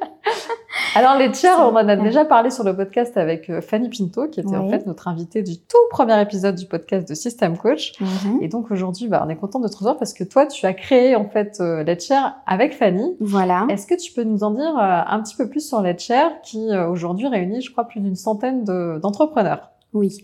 Alors, 0.94 1.16
Let's 1.18 1.40
Share, 1.40 1.58
on 1.60 1.74
en 1.74 1.88
a 1.88 1.96
déjà 1.96 2.24
parlé 2.26 2.50
sur 2.50 2.64
le 2.64 2.76
podcast 2.76 3.16
avec 3.16 3.48
euh, 3.48 3.62
Fanny 3.62 3.88
Pinto, 3.88 4.28
qui 4.28 4.40
était 4.40 4.56
en 4.56 4.68
fait 4.68 4.86
notre 4.86 5.08
invitée 5.08 5.42
du 5.42 5.56
tout 5.58 5.78
premier 5.90 6.20
épisode 6.20 6.54
du 6.54 6.66
podcast 6.66 7.08
de 7.08 7.14
System 7.14 7.56
Coach. 7.56 7.92
Mhm. 8.00 8.38
Et 8.42 8.48
donc 8.48 8.70
aujourd'hui, 8.70 9.08
bah, 9.08 9.22
on 9.26 9.30
est 9.30 9.36
content 9.36 9.58
de 9.58 9.68
te 9.68 9.72
recevoir 9.72 9.96
parce 9.96 10.12
que 10.12 10.22
toi, 10.24 10.46
tu 10.46 10.66
as 10.66 10.74
créé 10.74 11.16
en 11.16 11.24
fait 11.28 11.58
euh, 11.60 11.82
Share 11.98 12.36
avec 12.46 12.74
Fanny. 12.74 13.16
Voilà. 13.20 13.66
Est-ce 13.70 13.86
que 13.86 13.94
tu 13.94 14.12
peux 14.12 14.24
nous 14.24 14.44
en 14.44 14.50
dire 14.50 14.76
euh, 14.78 15.00
un 15.06 15.22
petit 15.22 15.34
peu 15.36 15.48
plus 15.48 15.66
sur 15.66 15.80
Let's 15.80 16.02
Share 16.04 16.42
qui 16.42 16.68
euh, 16.70 16.88
aujourd'hui 16.88 17.26
réunit, 17.28 17.62
je 17.62 17.72
crois, 17.72 17.84
plus 17.84 18.00
d'une 18.00 18.16
centaine 18.16 18.64
de- 18.64 18.98
d'entrepreneurs? 19.02 19.70
Oui. 19.94 20.18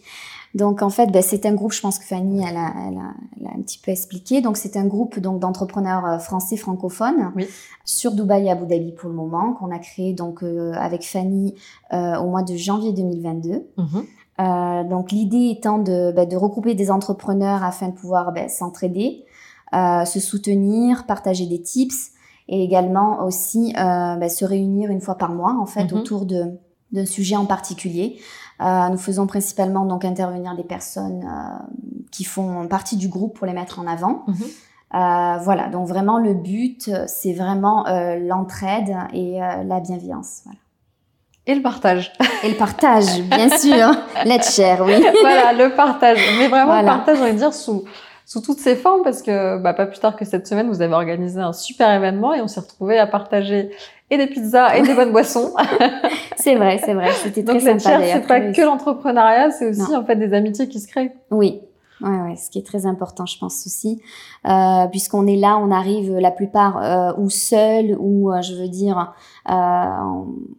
Donc 0.58 0.82
en 0.82 0.90
fait, 0.90 1.06
ben, 1.12 1.22
c'est 1.22 1.46
un 1.46 1.54
groupe, 1.54 1.72
je 1.72 1.80
pense 1.80 1.98
que 1.98 2.04
Fanny 2.04 2.42
elle 2.46 2.56
a, 2.56 2.72
elle 2.88 2.98
a, 2.98 3.12
elle 3.40 3.46
a 3.46 3.50
un 3.56 3.62
petit 3.62 3.78
peu 3.78 3.90
expliqué. 3.92 4.40
Donc 4.42 4.56
c'est 4.56 4.76
un 4.76 4.84
groupe 4.86 5.18
donc 5.20 5.38
d'entrepreneurs 5.40 6.04
euh, 6.04 6.18
français 6.18 6.56
francophones 6.56 7.32
Oui. 7.36 7.46
sur 7.84 8.12
Dubaï 8.12 8.46
et 8.46 8.50
Abu 8.50 8.66
Dhabi 8.66 8.92
pour 8.92 9.08
le 9.08 9.14
moment 9.14 9.52
qu'on 9.54 9.70
a 9.70 9.78
créé 9.78 10.12
donc 10.12 10.42
euh, 10.42 10.72
avec 10.74 11.02
Fanny 11.04 11.54
euh, 11.92 12.16
au 12.18 12.26
mois 12.28 12.42
de 12.42 12.54
janvier 12.56 12.92
2022. 12.92 13.66
Euh, 14.40 14.84
donc 14.84 15.10
l'idée 15.10 15.54
étant 15.56 15.78
de, 15.78 16.12
ben, 16.14 16.28
de 16.28 16.36
regrouper 16.36 16.74
des 16.74 16.90
entrepreneurs 16.90 17.62
afin 17.64 17.88
de 17.88 17.94
pouvoir 17.94 18.32
ben, 18.32 18.48
s'entraider, 18.48 19.24
se 19.72 20.20
soutenir, 20.20 21.06
partager 21.06 21.46
des 21.46 21.60
tips 21.60 22.10
et 22.48 22.62
également 22.64 23.24
aussi 23.26 23.72
se 23.74 24.44
réunir 24.44 24.90
une 24.90 25.00
fois 25.00 25.16
par 25.16 25.32
mois 25.34 25.56
en 25.60 25.66
fait 25.66 25.92
Mhm. 25.92 25.98
autour 25.98 26.24
de 26.24 26.44
d'un 26.92 27.06
sujet 27.06 27.36
en 27.36 27.46
particulier. 27.46 28.20
Euh, 28.60 28.88
nous 28.88 28.98
faisons 28.98 29.26
principalement 29.26 29.84
donc 29.84 30.04
intervenir 30.04 30.56
des 30.56 30.64
personnes 30.64 31.24
euh, 31.24 32.02
qui 32.10 32.24
font 32.24 32.66
partie 32.66 32.96
du 32.96 33.08
groupe 33.08 33.36
pour 33.36 33.46
les 33.46 33.52
mettre 33.52 33.78
en 33.78 33.86
avant. 33.86 34.24
Mhm. 34.26 34.36
Euh, 34.94 35.36
voilà, 35.42 35.68
donc 35.68 35.86
vraiment 35.86 36.18
le 36.18 36.34
but, 36.34 36.90
c'est 37.06 37.34
vraiment 37.34 37.84
l'entraide 38.20 38.96
et 39.12 39.38
la 39.38 39.80
bienveillance. 39.80 40.40
Voilà. 40.44 40.58
Et 41.46 41.54
le 41.54 41.62
partage. 41.62 42.12
Et 42.42 42.50
le 42.50 42.56
partage, 42.56 43.22
bien 43.22 43.48
sûr. 43.56 43.90
Let's 44.26 44.54
share, 44.54 44.82
oui. 44.84 44.94
voilà, 45.22 45.52
le 45.54 45.74
partage. 45.74 46.18
Mais 46.38 46.48
vraiment 46.48 46.66
Voilà. 46.66 46.82
le 46.82 46.98
partage, 46.98 47.18
on 47.20 47.24
va 47.24 47.32
dire, 47.32 47.54
sous, 47.54 47.84
sous 48.30 48.42
toutes 48.42 48.58
ses 48.60 48.76
formes 48.76 49.02
parce 49.02 49.22
que 49.22 49.56
bah, 49.56 49.72
pas 49.72 49.86
plus 49.86 49.98
tard 49.98 50.14
que 50.14 50.24
cette 50.26 50.46
semaine, 50.46 50.68
vous 50.68 50.82
avez 50.82 50.92
organisé 50.92 51.40
un 51.40 51.54
super 51.54 51.90
événement 51.90 52.34
et 52.34 52.42
on 52.42 52.46
s'est 52.46 52.60
retrouvés 52.60 52.98
à 52.98 53.06
partager 53.06 53.70
et 54.10 54.18
des 54.18 54.26
pizzas 54.26 54.76
et 54.76 54.82
des 54.82 54.94
bonnes 54.98 55.12
boissons. 55.12 55.54
C'est 56.36 56.54
vrai, 56.54 56.78
c'est 56.84 56.92
vrai. 56.94 57.10
C'était 57.22 57.42
très 57.42 57.54
Donc 57.54 57.62
sympa 57.62 57.78
Share, 57.78 57.98
d'ailleurs. 58.00 58.18
c'est 58.20 58.26
pas 58.28 58.40
que 58.52 58.60
l'entrepreneuriat, 58.60 59.50
c'est 59.50 59.70
aussi 59.70 59.96
en 59.96 60.04
fait 60.04 60.16
des 60.16 60.34
amitiés 60.34 60.68
qui 60.68 60.78
se 60.78 60.88
créent. 60.88 61.14
Oui. 61.30 61.60
Ouais, 62.00 62.10
ouais, 62.20 62.36
ce 62.36 62.48
qui 62.48 62.60
est 62.60 62.66
très 62.66 62.86
important, 62.86 63.26
je 63.26 63.36
pense 63.40 63.66
aussi, 63.66 64.00
euh, 64.46 64.86
puisqu'on 64.88 65.26
est 65.26 65.34
là, 65.36 65.58
on 65.60 65.72
arrive 65.72 66.14
la 66.18 66.30
plupart 66.30 66.76
euh, 66.80 67.12
ou 67.18 67.28
seul 67.28 67.96
ou 67.98 68.30
euh, 68.30 68.40
je 68.40 68.54
veux 68.54 68.68
dire, 68.68 69.14
euh, 69.50 69.52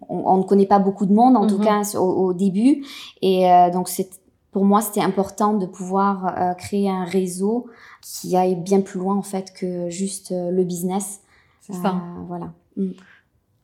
on, 0.10 0.18
on 0.26 0.38
ne 0.38 0.44
connaît 0.44 0.66
pas 0.66 0.80
beaucoup 0.80 1.06
de 1.06 1.14
monde 1.14 1.38
en 1.38 1.48
tout 1.48 1.60
Mhm. 1.60 1.64
cas 1.64 1.82
au, 1.98 2.02
au 2.26 2.34
début, 2.34 2.84
et 3.22 3.50
euh, 3.50 3.70
donc 3.70 3.88
c'est 3.88 4.10
pour 4.52 4.66
moi 4.66 4.82
c'était 4.82 5.02
important 5.02 5.54
de 5.54 5.66
pouvoir 5.66 6.34
euh, 6.38 6.54
créer 6.54 6.90
un 6.90 7.04
réseau 7.04 7.68
qui 8.02 8.36
aille 8.36 8.56
bien 8.56 8.82
plus 8.82 9.00
loin 9.00 9.16
en 9.16 9.22
fait 9.22 9.54
que 9.54 9.90
juste 9.90 10.32
euh, 10.32 10.52
le 10.52 10.64
business. 10.64 11.22
C'est 11.62 11.74
ça. 11.74 11.90
Euh, 11.90 12.22
voilà. 12.28 12.50
Mm. 12.78 12.92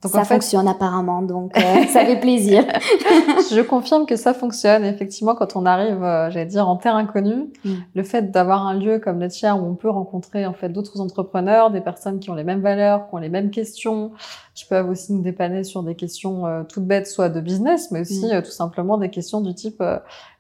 Donc 0.04 0.12
ça 0.12 0.20
en 0.20 0.26
fait, 0.26 0.36
fonctionne 0.36 0.68
apparemment, 0.68 1.24
donc 1.24 1.56
ça 1.58 2.06
fait 2.06 2.20
plaisir. 2.20 2.64
je 3.52 3.62
confirme 3.62 4.06
que 4.06 4.16
ça 4.16 4.36
fonctionne. 4.36 4.84
Effectivement, 4.84 5.34
quand 5.34 5.56
on 5.56 5.66
arrive, 5.66 6.02
j'allais 6.02 6.46
dire, 6.46 6.68
en 6.68 6.76
terre 6.76 6.96
inconnue, 6.96 7.52
Mm. 7.64 7.74
le 7.96 8.04
fait 8.04 8.30
d'avoir 8.30 8.68
un 8.68 8.76
lieu 8.76 9.00
comme 9.00 9.20
Let's 9.20 9.36
Share 9.38 9.60
où 9.60 9.66
on 9.66 9.74
peut 9.74 9.90
rencontrer 9.90 10.46
en 10.46 10.54
fait 10.54 10.70
d'autres 10.70 11.02
entrepreneurs, 11.02 11.72
des 11.72 11.82
personnes 11.82 12.20
qui 12.20 12.30
ont 12.30 12.36
les 12.36 12.44
mêmes 12.44 12.62
valeurs, 12.62 13.08
qui 13.10 13.16
ont 13.16 13.18
les 13.18 13.30
mêmes 13.30 13.50
questions. 13.50 14.12
Je 14.54 14.66
peux 14.70 14.80
aussi 14.82 15.12
nous 15.12 15.24
dépanner 15.24 15.64
sur 15.64 15.82
des 15.82 15.96
questions 15.96 16.66
toutes 16.70 16.86
bêtes, 16.86 17.08
soit 17.08 17.30
de 17.30 17.42
business, 17.42 17.90
mais 17.90 18.02
aussi 18.02 18.28
Mm. 18.28 18.44
tout 18.44 18.52
simplement 18.52 19.00
des 19.00 19.10
questions 19.10 19.42
du 19.42 19.56
type 19.56 19.82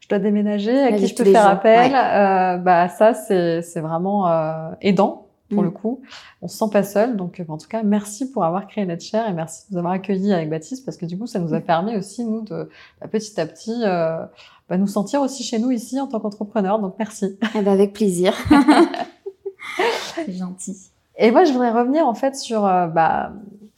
je 0.06 0.10
dois 0.10 0.20
déménager, 0.20 0.78
à 0.80 0.92
La 0.92 0.98
qui 0.98 1.08
je 1.08 1.16
peux 1.16 1.24
faire 1.26 1.42
jours, 1.42 1.52
appel. 1.52 1.92
ouais. 1.92 1.98
Euh, 1.98 2.58
bah 2.58 2.90
ça, 2.90 3.14
c'est 3.16 3.62
c'est 3.64 3.80
vraiment 3.82 4.28
euh, 4.30 4.70
aidant. 4.82 5.24
Pour 5.52 5.62
Mm. 5.62 5.66
le 5.66 5.72
coup, 5.72 6.02
on 6.42 6.48
se 6.48 6.58
sent 6.58 6.66
pas 6.72 6.82
seul. 6.82 7.16
Donc, 7.18 7.40
euh, 7.40 7.44
en 7.50 7.58
tout 7.60 7.68
cas, 7.68 7.84
merci 7.84 8.32
pour 8.32 8.44
avoir 8.44 8.66
créé 8.66 8.84
Let's 8.86 9.04
Share 9.06 9.30
et 9.30 9.34
merci 9.34 9.66
de 9.70 9.74
nous 9.74 9.78
avoir 9.80 9.94
accueillis 9.94 10.34
avec 10.34 10.50
Baptiste 10.50 10.84
parce 10.86 10.98
que 10.98 11.06
du 11.06 11.20
coup, 11.20 11.28
ça 11.28 11.38
nous 11.38 11.54
a 11.54 11.60
permis 11.60 11.96
aussi, 11.96 12.24
nous, 12.26 12.42
de 12.42 12.68
bah, 13.00 13.08
petit 13.08 13.40
à 13.40 13.46
petit, 13.46 13.76
euh, 13.84 14.26
bah, 14.70 14.78
nous 14.78 14.88
sentir 14.88 15.22
aussi 15.22 15.44
chez 15.44 15.60
nous 15.60 15.70
ici 15.70 16.00
en 16.02 16.08
tant 16.08 16.20
qu'entrepreneurs. 16.20 16.80
Donc, 16.80 16.96
merci. 16.98 17.38
Eh 17.56 17.62
ben, 17.62 17.74
avec 17.74 17.94
plaisir. 17.94 18.34
C'est 20.16 20.32
gentil. 20.32 20.76
Et 21.18 21.32
moi, 21.32 21.44
je 21.44 21.52
voudrais 21.52 21.72
revenir 21.72 22.08
en 22.08 22.14
fait 22.14 22.36
sur 22.36 22.66
euh, 22.66 22.88
bah, 22.88 23.32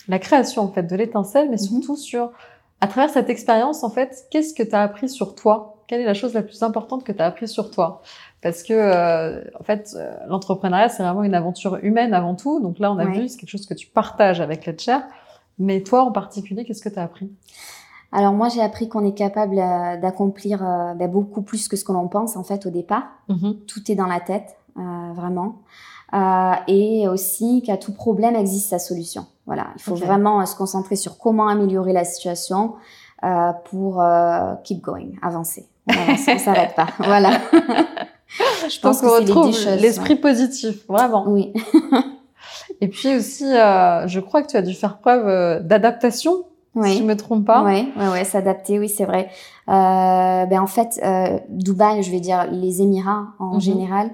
la 0.07 0.19
création 0.19 0.63
en 0.63 0.71
fait 0.71 0.83
de 0.83 0.95
l'étincelle, 0.95 1.49
mais 1.49 1.57
Mhm. 1.57 1.81
surtout 1.81 1.95
sur, 1.97 2.31
à 2.81 2.87
travers 2.87 3.09
cette 3.09 3.29
expérience, 3.29 3.83
en 3.83 3.89
fait, 3.89 4.25
qu'est-ce 4.31 4.53
que 4.53 4.63
tu 4.63 4.73
as 4.73 4.81
appris 4.81 5.09
sur 5.09 5.35
toi 5.35 5.76
Quelle 5.87 6.01
est 6.01 6.05
la 6.05 6.13
chose 6.13 6.33
la 6.33 6.41
plus 6.43 6.61
importante 6.63 7.03
que 7.03 7.11
tu 7.13 7.21
as 7.21 7.25
appris 7.25 7.47
sur 7.47 7.71
toi? 7.71 8.01
Parce 8.41 8.61
que, 8.63 8.73
euh, 8.73 9.41
en 9.59 9.63
fait, 9.63 9.95
euh, 9.95 10.13
l'entrepreneuriat, 10.27 10.89
c'est 10.89 11.01
vraiment 11.03 11.23
une 11.23 11.33
aventure 11.35 11.77
humaine 11.81 12.13
avant 12.13 12.35
tout. 12.35 12.59
Donc 12.59 12.79
là, 12.79 12.91
on 12.91 12.97
a 12.97 13.05
Ouais. 13.05 13.21
vu, 13.21 13.29
c'est 13.29 13.37
quelque 13.39 13.49
chose 13.49 13.65
que 13.65 13.73
tu 13.73 13.87
partages 13.87 14.41
avec 14.41 14.65
Let's 14.65 14.83
Share. 14.83 15.03
Mais 15.59 15.81
toi, 15.81 16.03
en 16.03 16.11
particulier, 16.11 16.65
qu'est-ce 16.65 16.81
que 16.81 16.89
tu 16.89 16.99
as 16.99 17.03
appris? 17.03 17.31
Alors 18.13 18.31
moi 18.31 18.47
j'ai 18.47 18.61
appris 18.61 18.87
qu'on 18.87 19.03
est 19.03 19.13
capable 19.13 19.59
euh, 19.59 19.97
d'accomplir 19.97 20.63
euh, 20.65 20.93
ben, 20.93 21.11
beaucoup 21.11 21.41
plus 21.41 21.67
que 21.67 21.75
ce 21.75 21.83
que 21.83 21.91
l'on 21.91 22.07
pense 22.07 22.37
en 22.37 22.43
fait 22.43 22.65
au 22.65 22.69
départ. 22.69 23.03
Tout 23.67 23.91
est 23.91 23.95
dans 23.95 24.07
la 24.07 24.21
tête, 24.21 24.55
euh, 24.77 25.11
vraiment. 25.13 25.57
Euh, 26.13 26.53
et 26.67 27.09
aussi 27.09 27.61
qu'à 27.65 27.75
tout 27.75 27.91
problème 27.91 28.33
existe 28.37 28.69
sa 28.69 28.79
solution. 28.79 29.25
Voilà, 29.45 29.67
il 29.75 29.81
faut 29.81 29.95
vraiment 29.95 30.45
se 30.45 30.55
concentrer 30.55 30.95
sur 30.95 31.17
comment 31.17 31.49
améliorer 31.49 31.91
la 31.91 32.05
situation 32.05 32.75
euh, 33.23 33.51
pour 33.69 34.01
euh, 34.01 34.53
keep 34.63 34.81
going, 34.81 35.11
avancer. 35.21 35.67
On 35.87 35.93
avance, 35.93 36.21
on 36.27 36.37
s'arrête 36.39 36.75
pas. 36.75 36.87
Voilà. 36.99 37.31
Je 38.69 38.79
pense 38.81 39.01
Donc, 39.01 39.01
que 39.01 39.05
on 39.07 39.13
c'est 39.15 39.19
les 39.21 39.25
deux 39.25 39.33
retrouve 39.33 39.81
l'esprit 39.81 40.15
positif, 40.15 40.85
vraiment. 40.87 41.27
ouais. 41.29 41.51
Oui. 41.55 41.63
Et 42.81 42.87
puis 42.89 43.15
aussi, 43.15 43.45
euh, 43.45 44.07
je 44.07 44.19
crois 44.19 44.41
que 44.43 44.47
tu 44.47 44.57
as 44.57 44.61
dû 44.61 44.73
faire 44.73 44.97
preuve 44.99 45.27
euh, 45.27 45.59
d'adaptation, 45.61 46.43
si 46.73 46.79
Oui. 46.79 46.97
je 46.97 47.03
me 47.03 47.15
trompe 47.15 47.45
pas. 47.45 47.63
Ouais, 47.63 47.87
ouais, 47.97 48.07
ouais, 48.09 48.23
s'adapter, 48.23 48.77
oui, 48.79 48.89
c'est 48.89 49.05
vrai. 49.05 49.29
Euh, 49.69 50.45
ben 50.45 50.59
en 50.59 50.67
fait, 50.67 51.01
Dubaï, 51.49 52.03
je 52.03 52.11
vais 52.11 52.19
dire 52.19 52.45
les 52.51 52.81
Émirats 52.81 53.27
en 53.39 53.55
Mhm. 53.55 53.61
général, 53.61 54.09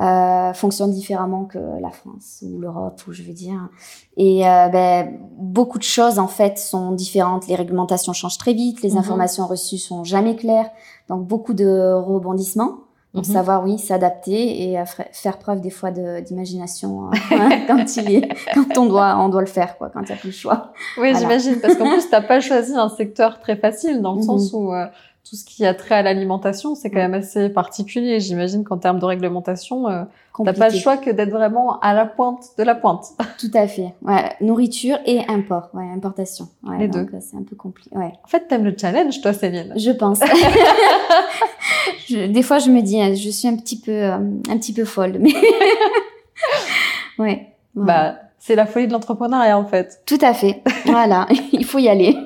euh, 0.00 0.52
fonctionnent 0.52 0.92
différemment 0.92 1.44
que 1.44 1.58
la 1.80 1.90
France 1.90 2.42
ou 2.46 2.58
l'Europe, 2.60 3.00
ou 3.08 3.12
je 3.12 3.22
veux 3.22 3.32
dire. 3.32 3.68
Et 4.16 4.46
euh, 4.48 4.68
ben, 4.68 5.18
beaucoup 5.38 5.78
de 5.78 5.82
choses 5.84 6.18
en 6.18 6.28
fait 6.28 6.58
sont 6.58 6.92
différentes. 6.92 7.46
Les 7.48 7.56
réglementations 7.56 8.12
changent 8.12 8.38
très 8.38 8.52
vite, 8.52 8.82
les 8.82 8.92
Mhm. 8.92 8.98
informations 8.98 9.46
reçues 9.46 9.78
sont 9.78 10.04
jamais 10.04 10.36
claires, 10.36 10.70
donc 11.08 11.26
beaucoup 11.26 11.54
de 11.54 11.92
rebondissements. 11.94 12.74
Donc 13.14 13.26
Mhm. 13.26 13.32
savoir 13.32 13.64
oui 13.64 13.78
s'adapter 13.78 14.68
et 14.70 14.78
euh, 14.78 14.84
faire 15.12 15.38
preuve 15.38 15.62
des 15.62 15.70
fois 15.70 15.90
de- 15.90 16.20
d'imagination 16.20 17.08
euh, 17.08 17.10
quand 17.66 17.96
il 17.96 18.14
est 18.16 18.28
quand 18.54 18.76
on 18.76 18.84
doit 18.86 19.16
on 19.18 19.30
doit 19.30 19.40
le 19.40 19.46
faire 19.46 19.78
quoi 19.78 19.88
quand 19.88 20.02
il 20.02 20.10
y 20.10 20.12
a 20.12 20.16
plus 20.16 20.28
le 20.28 20.34
choix. 20.34 20.72
Oui, 20.98 21.10
Voilà. 21.12 21.18
j'imagine, 21.18 21.58
parce 21.60 21.74
qu'en 21.76 21.88
plus, 21.90 22.08
t'as 22.10 22.20
pas 22.20 22.40
choisi 22.40 22.74
un 22.76 22.90
secteur 22.90 23.40
très 23.40 23.56
facile, 23.56 24.02
dans 24.02 24.12
le 24.12 24.18
Mhm. 24.18 24.24
sens 24.24 24.52
où 24.52 24.72
euh, 24.74 24.84
tout 25.28 25.36
ce 25.36 25.44
qui 25.44 25.66
a 25.66 25.74
trait 25.74 25.96
à 25.96 26.02
l'alimentation, 26.02 26.74
c'est 26.74 26.88
quand 26.90 27.00
Mhm. 27.02 27.10
même 27.10 27.20
assez 27.22 27.48
particulier. 27.50 28.18
J'imagine 28.20 28.64
qu'en 28.64 28.78
termes 28.78 28.98
de 28.98 29.04
réglementation, 29.04 29.88
euh, 29.88 30.04
t'as 30.44 30.52
pas 30.54 30.68
le 30.70 30.78
choix 30.78 30.96
que 30.96 31.10
d'être 31.10 31.30
vraiment 31.30 31.78
à 31.80 31.92
la 31.92 32.06
pointe 32.06 32.44
de 32.56 32.62
la 32.62 32.74
pointe. 32.74 33.06
Tout 33.38 33.50
à 33.54 33.66
fait. 33.68 33.92
Ouais, 34.02 34.32
nourriture 34.40 34.98
et 35.04 35.20
import, 35.28 35.68
ouais, 35.74 35.84
importation. 35.94 36.48
Ouais, 36.66 36.78
Les 36.78 36.88
donc, 36.88 37.08
euh, 37.12 37.18
C'est 37.20 37.36
un 37.36 37.42
peu 37.42 37.56
compliqué. 37.56 37.90
Ouais, 37.96 38.12
En 38.24 38.28
fait, 38.28 38.48
t'aimes 38.48 38.64
le 38.64 38.74
challenge, 38.78 39.20
toi, 39.20 39.32
Céline. 39.32 39.74
je 39.76 39.90
pense. 39.90 40.20
Je- 42.08 42.26
des 42.26 42.42
fois, 42.42 42.58
je 42.58 42.70
me 42.70 42.80
dis, 42.80 43.00
euh, 43.00 43.14
je 43.14 43.28
suis 43.30 43.48
un 43.48 43.56
petit 43.56 43.78
peu, 43.78 43.92
euh, 43.92 44.16
un 44.48 44.56
petit 44.58 44.72
peu 44.72 44.84
folle, 44.86 45.16
mais 45.20 45.32
ouais. 47.18 47.26
ouais. 47.28 47.48
Bah, 47.74 48.14
c'est 48.38 48.54
la 48.54 48.66
folie 48.66 48.86
de 48.86 48.92
l'entrepreneuriat, 48.92 49.58
en 49.58 49.64
fait. 49.66 50.00
Tout 50.06 50.18
à 50.22 50.32
fait. 50.32 50.62
Voilà, 50.86 51.26
il 51.52 51.64
faut 51.64 51.78
y 51.78 51.88
aller. 51.88 52.16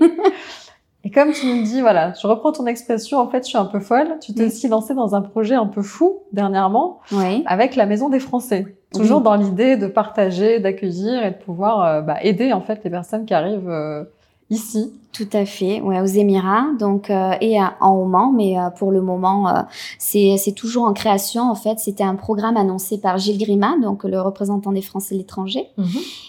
Et 1.12 1.14
comme 1.14 1.32
tu 1.32 1.44
me 1.44 1.62
dis, 1.62 1.82
voilà, 1.82 2.14
je 2.14 2.26
reprends 2.26 2.52
ton 2.52 2.66
expression, 2.66 3.18
en 3.18 3.28
fait, 3.28 3.42
je 3.44 3.48
suis 3.48 3.58
un 3.58 3.66
peu 3.66 3.80
folle. 3.80 4.16
Tu 4.22 4.32
t'es 4.32 4.46
aussi 4.46 4.66
lancée 4.66 4.94
dans 4.94 5.14
un 5.14 5.20
projet 5.20 5.54
un 5.54 5.66
peu 5.66 5.82
fou 5.82 6.20
dernièrement, 6.32 7.00
oui. 7.12 7.42
avec 7.44 7.76
la 7.76 7.84
Maison 7.84 8.08
des 8.08 8.18
Français. 8.18 8.78
Toujours 8.94 9.20
dans 9.20 9.34
l'idée 9.34 9.76
de 9.76 9.86
partager, 9.88 10.58
d'accueillir 10.58 11.22
et 11.22 11.32
de 11.32 11.36
pouvoir 11.36 11.84
euh, 11.84 12.00
bah, 12.00 12.16
aider 12.22 12.54
en 12.54 12.62
fait 12.62 12.80
les 12.82 12.88
personnes 12.88 13.26
qui 13.26 13.34
arrivent 13.34 13.68
euh, 13.68 14.04
ici 14.48 14.94
tout 15.12 15.28
à 15.34 15.44
fait, 15.44 15.82
ouais, 15.82 16.00
aux 16.00 16.06
Émirats, 16.06 16.68
donc 16.78 17.10
euh, 17.10 17.32
et 17.42 17.58
en 17.80 17.96
Oman, 17.96 18.32
mais 18.34 18.58
euh, 18.58 18.70
pour 18.70 18.90
le 18.90 19.02
moment, 19.02 19.46
euh, 19.46 19.60
c'est 19.98 20.36
c'est 20.38 20.52
toujours 20.52 20.84
en 20.84 20.94
création. 20.94 21.50
En 21.50 21.54
fait, 21.54 21.78
c'était 21.78 22.02
un 22.02 22.14
programme 22.14 22.56
annoncé 22.56 22.98
par 22.98 23.18
Gilles 23.18 23.36
Grima, 23.38 23.74
donc 23.82 24.04
le 24.04 24.18
représentant 24.22 24.72
des 24.72 24.80
Français 24.80 25.14
à 25.14 25.18
l'étranger, 25.18 25.68
mhm. 25.76 25.86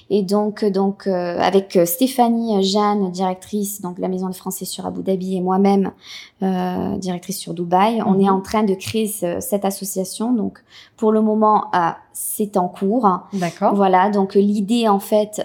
et 0.09 0.21
donc 0.21 0.65
donc 0.65 1.07
avec 1.07 1.79
Stéphanie 1.85 2.61
Jeanne, 2.61 3.09
directrice 3.11 3.79
donc 3.79 3.99
la 3.99 4.09
Maison 4.09 4.27
des 4.27 4.33
Français 4.33 4.65
sur 4.65 4.85
Abu 4.85 5.01
Dhabi, 5.01 5.37
et 5.37 5.41
moi-même 5.41 5.91
directrice 6.99 7.39
sur 7.39 7.53
Dubaï, 7.53 8.01
on 8.05 8.19
est 8.19 8.23
mhm. 8.23 8.33
en 8.33 8.41
train 8.41 8.63
de 8.63 8.73
créer 8.73 9.07
cette 9.07 9.63
association. 9.63 10.33
Donc 10.33 10.59
pour 10.97 11.13
le 11.13 11.21
moment, 11.21 11.71
c'est 12.11 12.57
en 12.57 12.67
cours. 12.67 13.07
D'accord. 13.31 13.75
Voilà, 13.75 14.09
donc 14.09 14.35
l'idée 14.35 14.89
en 14.89 14.99
fait, 14.99 15.41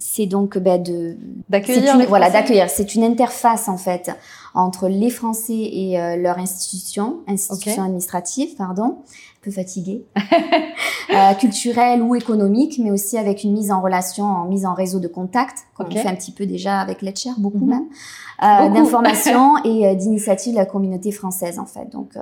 c'est 0.00 0.26
donc 0.26 0.58
ben, 0.58 0.82
de 0.82 1.16
d'accueillir 1.48 1.96
voilà 2.08 2.23
d'accueillir. 2.30 2.70
C'est 2.70 2.94
une 2.94 3.04
interface 3.04 3.68
en 3.68 3.76
fait 3.76 4.10
entre 4.54 4.88
les 4.88 5.10
Français 5.10 5.52
et 5.52 6.00
euh, 6.00 6.16
leur 6.16 6.38
institution, 6.38 7.20
institution 7.26 7.82
administrative, 7.82 8.54
pardon, 8.56 8.84
un 8.84 9.42
peu 9.42 9.50
fatiguée, 9.50 10.04
euh, 11.12 11.34
culturelle 11.34 12.00
ou 12.02 12.14
économique, 12.14 12.78
mais 12.82 12.92
aussi 12.92 13.18
avec 13.18 13.42
une 13.42 13.52
mise 13.52 13.72
en 13.72 13.80
relation, 13.80 14.24
en 14.24 14.44
mise 14.44 14.64
en 14.64 14.74
réseau 14.74 15.00
de 15.00 15.08
contact, 15.08 15.58
comme 15.76 15.88
on 15.90 15.90
fait 15.90 16.06
un 16.06 16.14
petit 16.14 16.30
peu 16.30 16.46
déjà 16.46 16.80
avec 16.80 17.02
Letcher, 17.02 17.30
beaucoup 17.36 17.64
mhm. 17.64 17.68
même, 17.68 17.86
euh, 18.42 18.68
d'informations 18.68 19.56
et 19.64 19.88
euh, 19.88 19.94
d'initiatives 19.94 20.52
de 20.52 20.58
la 20.58 20.66
communauté 20.66 21.10
française 21.10 21.58
en 21.58 21.66
fait. 21.66 21.90
Donc 21.90 22.12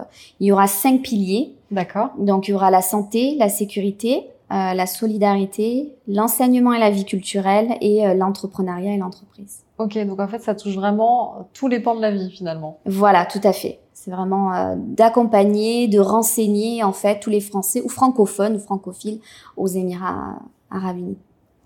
il 0.41 0.47
y 0.47 0.53
aura 0.53 0.67
cinq 0.67 1.03
piliers. 1.03 1.55
D'accord. 1.71 2.11
Donc 2.19 2.49
il 2.49 2.53
y 2.53 2.55
aura 2.55 2.71
la 2.71 2.83
santé, 2.83 3.37
la 3.39 3.51
sécurité, 3.51 4.32
euh, 4.53 4.75
la 4.75 4.87
solidarité, 4.87 5.95
l'enseignement 6.07 6.75
et 6.75 6.79
la 6.79 6.91
vie 6.91 7.07
culturelle 7.07 7.77
et 7.81 8.07
euh, 8.07 8.13
l'entrepreneuriat 8.13 8.93
et 8.93 8.99
l'entreprise. 8.99 9.65
Ok, 9.79 9.97
donc 10.07 10.21
en 10.21 10.29
fait, 10.29 10.41
ça 10.41 10.55
touche 10.55 10.75
vraiment 10.75 11.49
tous 11.55 11.69
les 11.69 11.81
pans 11.81 11.95
de 11.95 12.03
la 12.03 12.11
vie 12.11 12.31
finalement. 12.31 12.79
Voilà, 12.85 13.25
tout 13.25 13.41
à 13.45 13.55
fait. 13.55 13.79
C'est 13.95 14.11
vraiment 14.11 14.53
euh, 14.53 14.75
d'accompagner, 14.77 15.89
de 15.89 15.99
renseigner 15.99 16.85
en 16.85 16.93
fait 16.93 17.19
tous 17.21 17.31
les 17.31 17.41
Français 17.41 17.81
ou 17.83 17.89
francophones 17.89 18.57
ou 18.57 18.59
francophiles 18.59 19.21
aux 19.57 19.69
Émirats 19.69 20.39
arabes 20.71 20.99
unis. 20.99 21.19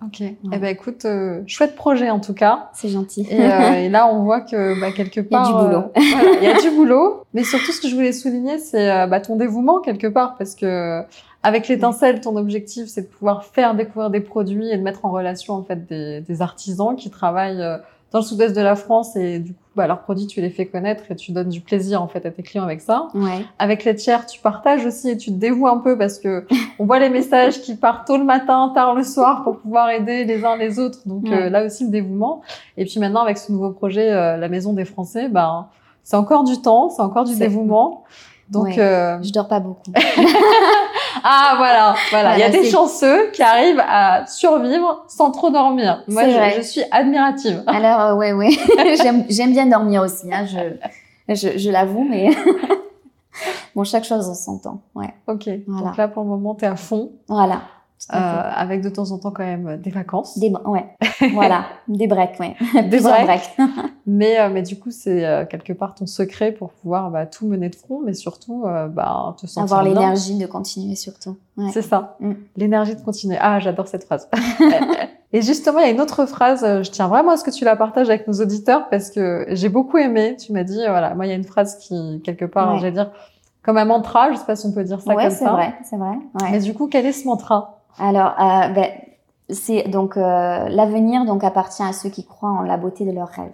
Ok. 0.04 0.20
Eh 0.20 0.58
ben 0.58 0.66
écoute, 0.66 1.06
chouette 1.46 1.74
projet 1.74 2.10
en 2.10 2.20
tout 2.20 2.34
cas. 2.34 2.70
C'est 2.74 2.88
gentil. 2.88 3.26
Et, 3.30 3.38
là, 3.88 4.08
on 4.12 4.24
voit 4.24 4.42
que 4.42 4.78
bah, 4.80 4.92
quelque 4.92 5.20
part, 5.20 5.48
il 5.48 5.52
y 5.52 5.56
a 5.56 5.62
du 5.62 5.66
boulot. 5.66 6.36
il 6.40 6.44
y 6.44 6.46
a 6.46 6.60
du 6.60 6.70
boulot. 6.70 7.24
Mais 7.32 7.44
surtout, 7.44 7.72
ce 7.72 7.80
que 7.80 7.88
je 7.88 7.94
voulais 7.94 8.12
souligner, 8.12 8.58
c'est 8.58 9.06
bah, 9.08 9.20
ton 9.20 9.36
dévouement 9.36 9.80
quelque 9.80 10.06
part, 10.06 10.36
parce 10.36 10.54
que 10.54 11.02
avec 11.46 11.68
l'étincelle, 11.68 12.20
ton 12.20 12.34
objectif, 12.34 12.88
c'est 12.88 13.02
de 13.02 13.06
pouvoir 13.06 13.44
faire 13.44 13.76
découvrir 13.76 14.10
des 14.10 14.18
produits 14.20 14.68
et 14.68 14.76
de 14.76 14.82
mettre 14.82 15.04
en 15.04 15.12
relation 15.12 15.54
en 15.54 15.62
fait 15.62 15.86
des, 15.86 16.20
des 16.20 16.42
artisans 16.42 16.96
qui 16.96 17.08
travaillent 17.08 17.62
euh, 17.62 17.78
dans 18.12 18.20
le 18.20 18.24
sud-est 18.24 18.54
de 18.54 18.60
la 18.60 18.76
France 18.76 19.16
et 19.16 19.40
du 19.40 19.52
coup, 19.52 19.60
bah, 19.74 19.86
leurs 19.86 20.00
produits, 20.00 20.26
tu 20.26 20.40
les 20.40 20.48
fais 20.48 20.66
connaître 20.66 21.04
et 21.10 21.16
tu 21.16 21.32
donnes 21.32 21.50
du 21.50 21.60
plaisir 21.60 22.00
en 22.00 22.08
fait 22.08 22.24
à 22.24 22.30
tes 22.30 22.42
clients 22.42 22.62
avec 22.62 22.80
ça. 22.80 23.08
Ouais. 23.14 23.44
Avec 23.58 23.84
les 23.84 23.94
tiers, 23.94 24.24
tu 24.24 24.40
partages 24.40 24.86
aussi 24.86 25.10
et 25.10 25.16
tu 25.18 25.30
te 25.30 25.36
dévoues 25.36 25.66
un 25.66 25.78
peu 25.78 25.98
parce 25.98 26.18
que 26.18 26.46
on 26.78 26.86
voit 26.86 26.98
les 26.98 27.10
messages 27.10 27.60
qui 27.60 27.74
partent 27.74 28.06
tôt 28.06 28.16
le 28.16 28.24
matin, 28.24 28.72
tard 28.74 28.94
le 28.94 29.02
soir 29.02 29.44
pour 29.44 29.58
pouvoir 29.58 29.90
aider 29.90 30.24
les 30.24 30.44
uns 30.44 30.56
les 30.56 30.78
autres. 30.78 31.00
Donc 31.06 31.28
euh, 31.28 31.50
là 31.50 31.64
aussi 31.64 31.84
le 31.84 31.90
dévouement. 31.90 32.42
Et 32.76 32.86
puis 32.86 33.00
maintenant 33.00 33.22
avec 33.22 33.36
ce 33.36 33.52
nouveau 33.52 33.70
projet, 33.70 34.12
euh, 34.12 34.36
la 34.36 34.48
Maison 34.48 34.72
des 34.72 34.84
Français, 34.84 35.28
bah 35.28 35.68
c'est 36.02 36.16
encore 36.16 36.44
du 36.44 36.62
temps, 36.62 36.88
c'est 36.88 37.02
encore 37.02 37.24
du 37.24 37.36
dévouement. 37.36 38.04
Donc, 38.48 38.68
je 38.74 39.32
dors 39.32 39.48
pas 39.48 39.58
beaucoup. 39.58 39.90
Ah 41.22 41.54
voilà, 41.56 41.94
voilà. 42.10 42.36
Il 42.36 42.40
y 42.40 42.42
a 42.42 42.50
des 42.50 42.68
chanceux 42.70 43.30
qui 43.32 43.42
arrivent 43.42 43.82
à 43.86 44.26
survivre 44.26 45.04
sans 45.08 45.30
trop 45.30 45.50
dormir. 45.50 46.02
Moi, 46.08 46.24
je, 46.28 46.56
je, 46.56 46.62
suis 46.62 46.82
admirative. 46.90 47.62
Alors 47.66 48.00
euh, 48.00 48.14
ouais, 48.14 48.32
ouais. 48.32 48.50
J'aime 49.28 49.52
bien 49.52 49.66
dormir 49.66 50.02
aussi. 50.02 50.32
Hein. 50.32 50.46
Je, 50.46 51.34
je, 51.34 51.58
je 51.58 51.70
l'avoue, 51.70 52.06
mais 52.08 52.30
bon, 53.74 53.84
chaque 53.84 54.04
chose 54.04 54.28
en 54.28 54.34
son 54.34 54.58
temps. 54.58 54.80
Ouais. 54.94 55.14
Ok. 55.26 55.48
Donc 55.66 55.96
là, 55.96 56.08
pour 56.08 56.22
le 56.22 56.28
moment, 56.28 56.54
t'es 56.54 56.66
à 56.66 56.76
fond. 56.76 57.12
Voilà. 57.28 57.62
Euh, 58.12 58.14
avec 58.14 58.82
de 58.82 58.88
temps 58.88 59.10
en 59.10 59.18
temps 59.18 59.32
quand 59.32 59.44
même 59.44 59.78
des 59.78 59.90
vacances. 59.90 60.38
Des 60.38 60.52
ouais, 60.66 60.84
voilà, 61.32 61.64
des 61.88 62.06
breaks, 62.06 62.38
ouais. 62.38 62.54
Des 62.88 63.00
breaks. 63.00 63.56
mais 64.06 64.38
euh, 64.38 64.50
mais 64.52 64.62
du 64.62 64.78
coup 64.78 64.90
c'est 64.90 65.24
euh, 65.24 65.44
quelque 65.44 65.72
part 65.72 65.94
ton 65.94 66.06
secret 66.06 66.52
pour 66.52 66.70
pouvoir 66.72 67.10
bah, 67.10 67.26
tout 67.26 67.48
mener 67.48 67.68
de 67.68 67.74
front, 67.74 68.00
mais 68.04 68.12
surtout 68.12 68.64
bah 68.90 69.34
te 69.40 69.46
sentir 69.46 69.62
avoir 69.62 69.82
l'énergie 69.82 70.38
de 70.38 70.46
continuer 70.46 70.94
surtout. 70.94 71.38
Ouais. 71.56 71.70
C'est 71.72 71.82
ça, 71.82 72.16
mm. 72.20 72.32
l'énergie 72.56 72.94
de 72.94 73.00
continuer. 73.00 73.38
Ah 73.40 73.58
j'adore 73.60 73.88
cette 73.88 74.04
phrase. 74.04 74.28
Et 75.32 75.42
justement 75.42 75.80
il 75.80 75.86
y 75.86 75.88
a 75.88 75.92
une 75.92 76.00
autre 76.00 76.26
phrase, 76.26 76.60
je 76.60 76.90
tiens 76.90 77.08
vraiment 77.08 77.32
à 77.32 77.36
ce 77.36 77.44
que 77.44 77.50
tu 77.50 77.64
la 77.64 77.76
partages 77.76 78.08
avec 78.08 78.28
nos 78.28 78.34
auditeurs 78.34 78.88
parce 78.90 79.10
que 79.10 79.46
j'ai 79.50 79.68
beaucoup 79.68 79.96
aimé. 79.96 80.36
Tu 80.38 80.52
m'as 80.52 80.64
dit 80.64 80.80
voilà 80.86 81.14
moi 81.14 81.26
il 81.26 81.30
y 81.30 81.32
a 81.32 81.36
une 81.36 81.44
phrase 81.44 81.78
qui 81.78 82.20
quelque 82.22 82.44
part 82.44 82.78
j'allais 82.78 82.92
dire 82.92 83.10
comme 83.64 83.78
un 83.78 83.84
mantra, 83.84 84.30
je 84.30 84.36
sais 84.36 84.44
pas 84.44 84.54
si 84.54 84.64
on 84.66 84.72
peut 84.72 84.84
dire 84.84 85.00
ça 85.00 85.12
ouais, 85.12 85.24
comme 85.24 85.32
ça. 85.32 85.38
c'est 85.38 85.50
vrai, 85.50 85.74
c'est 85.82 85.96
vrai. 85.96 86.18
Ouais. 86.40 86.50
Mais 86.52 86.60
du 86.60 86.72
coup, 86.72 86.86
quel 86.86 87.04
est 87.04 87.10
ce 87.10 87.26
mantra? 87.26 87.75
Alors, 87.98 88.34
euh, 88.38 88.68
ben, 88.68 88.90
c'est 89.48 89.88
donc 89.88 90.16
euh, 90.16 90.68
l'avenir 90.68 91.24
donc 91.24 91.44
appartient 91.44 91.82
à 91.82 91.92
ceux 91.92 92.10
qui 92.10 92.24
croient 92.24 92.50
en 92.50 92.62
la 92.62 92.76
beauté 92.76 93.04
de 93.04 93.12
leurs 93.12 93.28
rêves. 93.28 93.52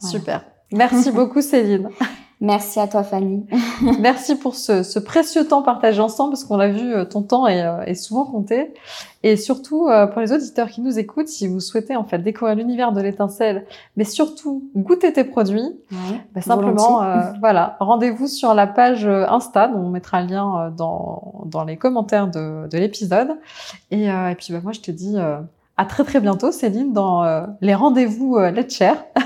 Super. 0.00 0.44
Merci 0.72 1.10
beaucoup 1.10 1.40
Céline. 1.40 1.90
Merci 2.40 2.80
à 2.80 2.86
toi 2.86 3.02
Fanny. 3.02 3.46
Merci 4.00 4.36
pour 4.36 4.56
ce, 4.56 4.82
ce, 4.82 4.98
précieux 4.98 5.48
temps 5.48 5.62
partagé 5.62 6.00
ensemble 6.00 6.32
parce 6.32 6.44
qu'on 6.44 6.58
l'a 6.58 6.68
vu, 6.68 6.94
euh, 6.94 7.06
ton 7.06 7.22
temps 7.22 7.46
est, 7.46 7.62
euh, 7.62 7.80
est, 7.84 7.94
souvent 7.94 8.26
compté. 8.26 8.74
Et 9.22 9.38
surtout 9.38 9.88
euh, 9.88 10.06
pour 10.06 10.20
les 10.20 10.32
auditeurs 10.32 10.68
qui 10.68 10.82
nous 10.82 10.98
écoutent, 10.98 11.28
si 11.28 11.46
vous 11.46 11.60
souhaitez 11.60 11.96
en 11.96 12.04
fait 12.04 12.18
découvrir 12.18 12.54
l'univers 12.54 12.92
de 12.92 13.00
l'étincelle, 13.00 13.64
mais 13.96 14.04
surtout 14.04 14.68
goûter 14.76 15.14
tes 15.14 15.24
produits, 15.24 15.80
bah, 16.34 16.42
simplement 16.42 17.02
voilà, 17.40 17.76
rendez-vous 17.80 18.26
sur 18.26 18.52
la 18.52 18.66
page 18.66 19.06
Insta, 19.06 19.68
dont 19.68 19.78
on 19.78 19.88
mettra 19.88 20.20
le 20.20 20.28
lien 20.28 20.74
dans, 20.76 21.42
dans 21.46 21.64
les 21.64 21.78
commentaires 21.78 22.28
de, 22.28 22.68
de 22.68 22.78
l'épisode. 22.78 23.30
Et, 23.90 24.04
et, 24.04 24.34
puis 24.36 24.52
bah, 24.52 24.60
moi 24.62 24.72
je 24.72 24.80
te 24.80 24.90
dis 24.90 25.16
à 25.78 25.84
très 25.86 26.04
très 26.04 26.20
bientôt 26.20 26.52
Céline 26.52 26.92
dans 26.92 27.46
les 27.62 27.74
rendez-vous 27.74 28.38
Let's 28.38 28.82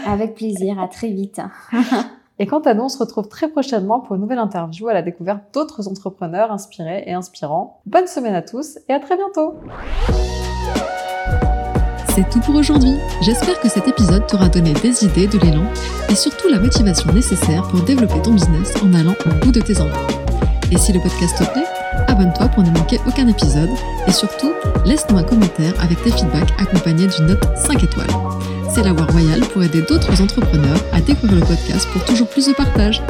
Avec 0.07 0.37
plaisir, 0.37 0.81
à 0.81 0.87
très 0.87 1.09
vite. 1.09 1.41
Et 2.43 2.47
quant 2.47 2.61
à 2.61 2.73
nous, 2.73 2.85
on 2.85 2.89
se 2.89 2.97
retrouve 2.97 3.29
très 3.29 3.49
prochainement 3.49 4.01
pour 4.01 4.17
une 4.17 4.23
nouvelle 4.23 4.39
interview 4.39 4.89
à 4.89 4.95
la 4.95 5.03
découverte 5.03 5.43
d'autres 5.53 5.89
entrepreneurs 5.89 6.51
inspirés 6.51 7.05
et 7.07 7.13
inspirants. 7.13 7.83
Bonne 7.85 8.07
semaine 8.07 8.35
à 8.35 8.41
tous 8.41 8.79
et 8.89 8.95
à 8.95 8.99
très 8.99 9.19
bientôt 9.19 9.57
C'est 12.15 12.27
tout 12.31 12.41
pour 12.41 12.55
aujourd'hui. 12.55 12.95
J'espère 13.21 13.61
que 13.61 13.69
cet 13.69 13.87
épisode 13.87 14.27
t'aura 14.27 14.49
donné 14.49 14.73
des 14.73 15.05
idées, 15.05 15.27
de 15.27 15.37
l'élan 15.39 15.65
et 16.09 16.15
surtout 16.15 16.49
la 16.49 16.59
motivation 16.59 17.13
nécessaire 17.13 17.69
pour 17.69 17.83
développer 17.83 18.23
ton 18.23 18.33
business 18.33 18.73
en 18.83 18.95
allant 18.95 19.15
au 19.27 19.45
bout 19.45 19.53
de 19.53 19.61
tes 19.61 19.79
envies. 19.79 19.93
Et 20.73 20.79
si 20.79 20.95
le 20.95 21.01
podcast 21.01 21.37
te 21.37 21.45
plaît, 21.53 21.67
abonne-toi 22.09 22.49
pour 22.49 22.63
ne 22.63 22.71
manquer 22.71 23.01
aucun 23.07 23.29
épisode 23.29 23.69
et 24.09 24.13
surtout, 24.13 24.53
laisse-nous 24.87 25.19
un 25.19 25.25
commentaire 25.25 25.75
avec 25.83 26.03
tes 26.03 26.11
feedbacks 26.11 26.59
accompagnés 26.59 27.07
d'une 27.07 27.27
note 27.27 27.45
5 27.55 27.85
étoiles 27.85 28.09
c'est 28.73 28.83
la 28.83 28.93
voie 28.93 29.07
royale 29.07 29.41
pour 29.41 29.63
aider 29.63 29.83
d'autres 29.83 30.23
entrepreneurs 30.23 30.79
à 30.93 31.01
découvrir 31.01 31.41
le 31.41 31.47
podcast 31.47 31.89
pour 31.93 32.05
toujours 32.05 32.29
plus 32.29 32.47
de 32.47 32.53
partage. 32.53 33.03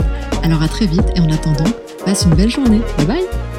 Alors 0.42 0.62
à 0.62 0.68
très 0.68 0.87
vite 0.87 1.05
et 1.14 1.20
en 1.20 1.31
attendant, 1.31 1.70
passe 2.05 2.25
une 2.25 2.35
belle 2.35 2.51
journée. 2.51 2.81
Bye 2.96 3.07
bye 3.07 3.49